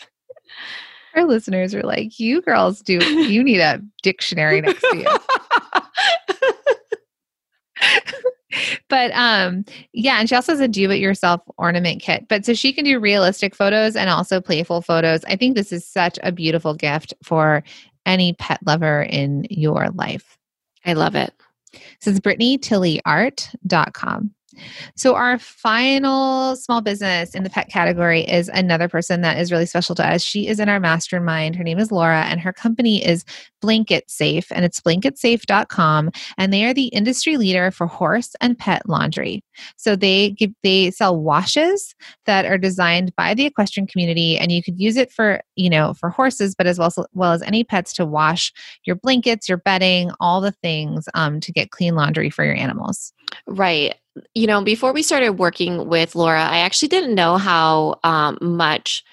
[1.17, 5.07] our listeners are like, you girls do, you need a dictionary next to you.
[8.89, 9.63] but um
[9.93, 12.85] yeah and she also has a do it yourself ornament kit but so she can
[12.85, 15.23] do realistic photos and also playful photos.
[15.25, 17.63] I think this is such a beautiful gift for
[18.05, 20.39] any pet lover in your life.
[20.85, 21.33] I love it.
[21.99, 24.33] So it's brittanytilleyart.com
[24.95, 29.65] so, our final small business in the pet category is another person that is really
[29.65, 30.21] special to us.
[30.21, 31.55] She is in our mastermind.
[31.55, 33.25] Her name is Laura, and her company is
[33.61, 36.11] Blanket Safe, and it's blanketsafe.com.
[36.37, 39.43] And they are the industry leader for horse and pet laundry.
[39.75, 41.95] So, they give they sell washes
[42.25, 45.93] that are designed by the equestrian community, and you could use it for you know
[45.93, 48.51] for horses, but as well, as well as any pets to wash
[48.85, 53.13] your blankets, your bedding, all the things um, to get clean laundry for your animals.
[53.45, 53.95] Right
[54.33, 59.03] you know, before we started working with Laura, I actually didn't know how um, much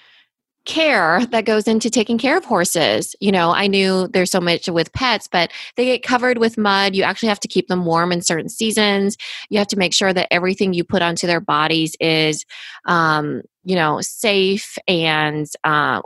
[0.65, 3.15] care that goes into taking care of horses.
[3.19, 6.95] You know, I knew there's so much with pets, but they get covered with mud.
[6.95, 9.15] You actually have to keep them warm in certain seasons.
[9.49, 12.45] You have to make sure that everything you put onto their bodies is,
[12.85, 16.01] um, you know, safe and uh,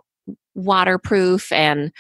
[0.56, 1.92] waterproof and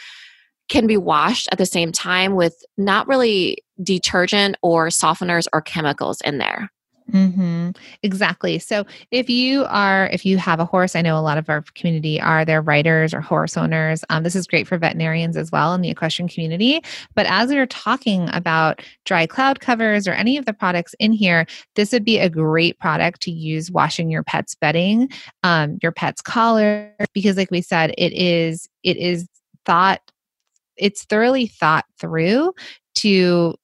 [0.68, 6.22] can be washed at the same time with not really detergent or softeners or chemicals
[6.22, 6.70] in there.
[7.12, 7.72] Mm-hmm.
[8.04, 8.60] Exactly.
[8.60, 11.64] So if you are, if you have a horse, I know a lot of our
[11.74, 14.04] community are their riders or horse owners.
[14.10, 16.82] Um, this is great for veterinarians as well in the equestrian community.
[17.16, 21.12] But as we are talking about dry cloud covers or any of the products in
[21.12, 21.46] here,
[21.76, 25.10] this would be a great product to use washing your pet's bedding,
[25.44, 29.28] um, your pet's collar, because like we said, it is it is
[29.66, 30.02] thought
[30.78, 32.54] it's thoroughly thought through
[32.96, 33.56] to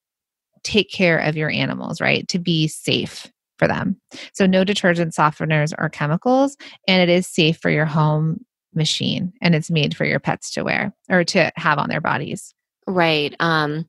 [0.64, 2.28] take care of your animals, right?
[2.30, 4.00] To be safe for them.
[4.34, 8.44] So no detergent softeners or chemicals and it is safe for your home
[8.74, 12.54] machine and it's made for your pets to wear or to have on their bodies.
[12.88, 13.36] Right.
[13.40, 13.88] Um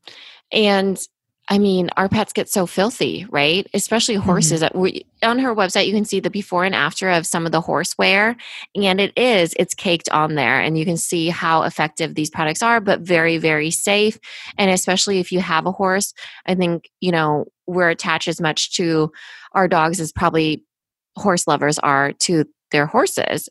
[0.53, 0.99] and
[1.49, 3.69] I mean, our pets get so filthy, right?
[3.73, 4.25] Especially Mm-hmm.
[4.25, 4.65] horses.
[4.75, 7.61] We, on her website, you can see the before and after of some of the
[7.63, 8.35] horseware,
[8.75, 12.63] and it is it's caked on there, and you can see how effective these products
[12.63, 14.19] are, but very, very safe.
[14.59, 16.15] And especially if you have a horse,
[16.47, 19.13] I think you know we're attached as much to
[19.57, 20.63] our dogs as probably
[21.17, 23.49] horse lovers are to their horses.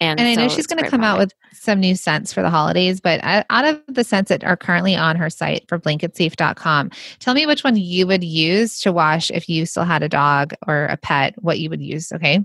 [0.00, 2.50] And, And I know she's going to come out with some new scents for the
[2.50, 7.34] holidays, but out of the scents that are currently on her site for blanketsafe.com, tell
[7.34, 10.86] me which one you would use to wash if you still had a dog or
[10.86, 12.12] a pet, what you would use.
[12.12, 12.40] Okay.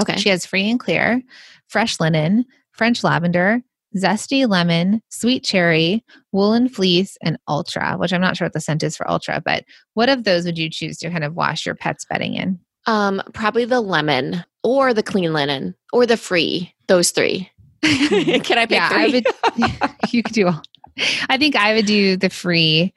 [0.00, 0.16] okay.
[0.16, 1.22] She has free and clear,
[1.68, 3.62] fresh linen, French lavender,
[3.96, 8.82] zesty lemon, sweet cherry, woolen fleece, and ultra, which I'm not sure what the scent
[8.82, 9.64] is for ultra, but
[9.94, 12.58] what of those would you choose to kind of wash your pet's bedding in?
[12.86, 16.74] Um, probably the lemon or the clean linen or the free.
[16.88, 17.50] Those three.
[17.82, 18.98] Can I pick yeah, three?
[18.98, 19.90] I would.
[20.12, 20.62] you could do all.
[21.28, 22.92] I think I would do the free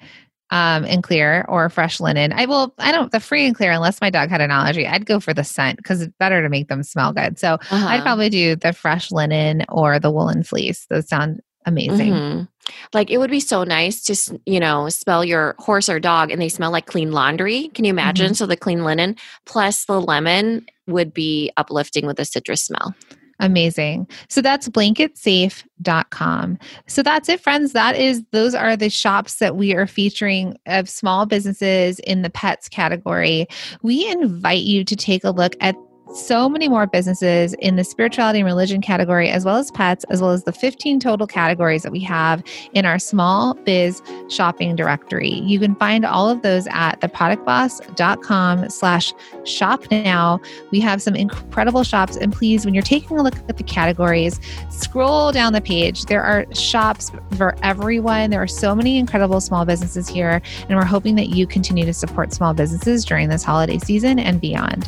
[0.51, 2.31] um, and clear or fresh linen.
[2.33, 2.73] I will.
[2.77, 4.85] I don't the free and clear unless my dog had an allergy.
[4.87, 7.39] I'd go for the scent because it's better to make them smell good.
[7.39, 7.87] So Uh-huh.
[7.87, 10.85] I'd probably do the fresh linen or the woolen fleece.
[10.89, 12.11] Those sound amazing.
[12.13, 12.47] Mhm.
[12.93, 16.39] Like it would be so nice to, you know, smell your horse or dog and
[16.39, 17.69] they smell like clean laundry.
[17.69, 18.35] Can you imagine?
[18.35, 19.15] So the clean linen
[19.45, 22.93] plus the lemon would be uplifting with the citrus smell.
[23.39, 24.07] Amazing.
[24.29, 26.57] So that's blanketsafe.com.
[26.87, 27.73] So that's it, friends.
[27.73, 32.29] That is, those are the shops that we are featuring of small businesses in the
[32.29, 33.47] pets category.
[33.81, 35.75] We invite you to take a look at
[36.13, 40.21] so many more businesses in the spirituality and religion category, as well as pets, as
[40.21, 42.43] well as the 15 total categories that we have
[42.73, 45.29] in our small biz shopping directory.
[45.29, 50.39] You can find all of those at theproductboss.com slash shop now.
[50.71, 52.15] We have some incredible shops.
[52.15, 54.39] And please, when you're taking a look at the categories,
[54.69, 56.05] scroll down the page.
[56.05, 58.29] There are shops for everyone.
[58.29, 60.41] There are so many incredible small businesses here.
[60.69, 64.39] And we're hoping that you continue to support small businesses during this holiday season and
[64.39, 64.87] beyond.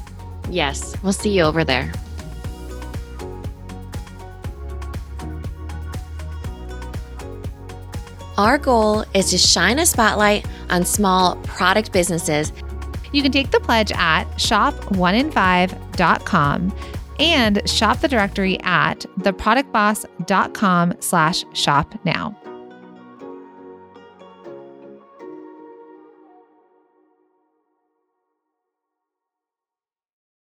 [0.49, 0.95] Yes.
[1.03, 1.91] We'll see you over there.
[8.37, 12.51] Our goal is to shine a spotlight on small product businesses
[13.11, 16.75] You can take the pledge at shop1in5.com
[17.19, 22.35] and shop the directory at theproductboss.com slash shop now.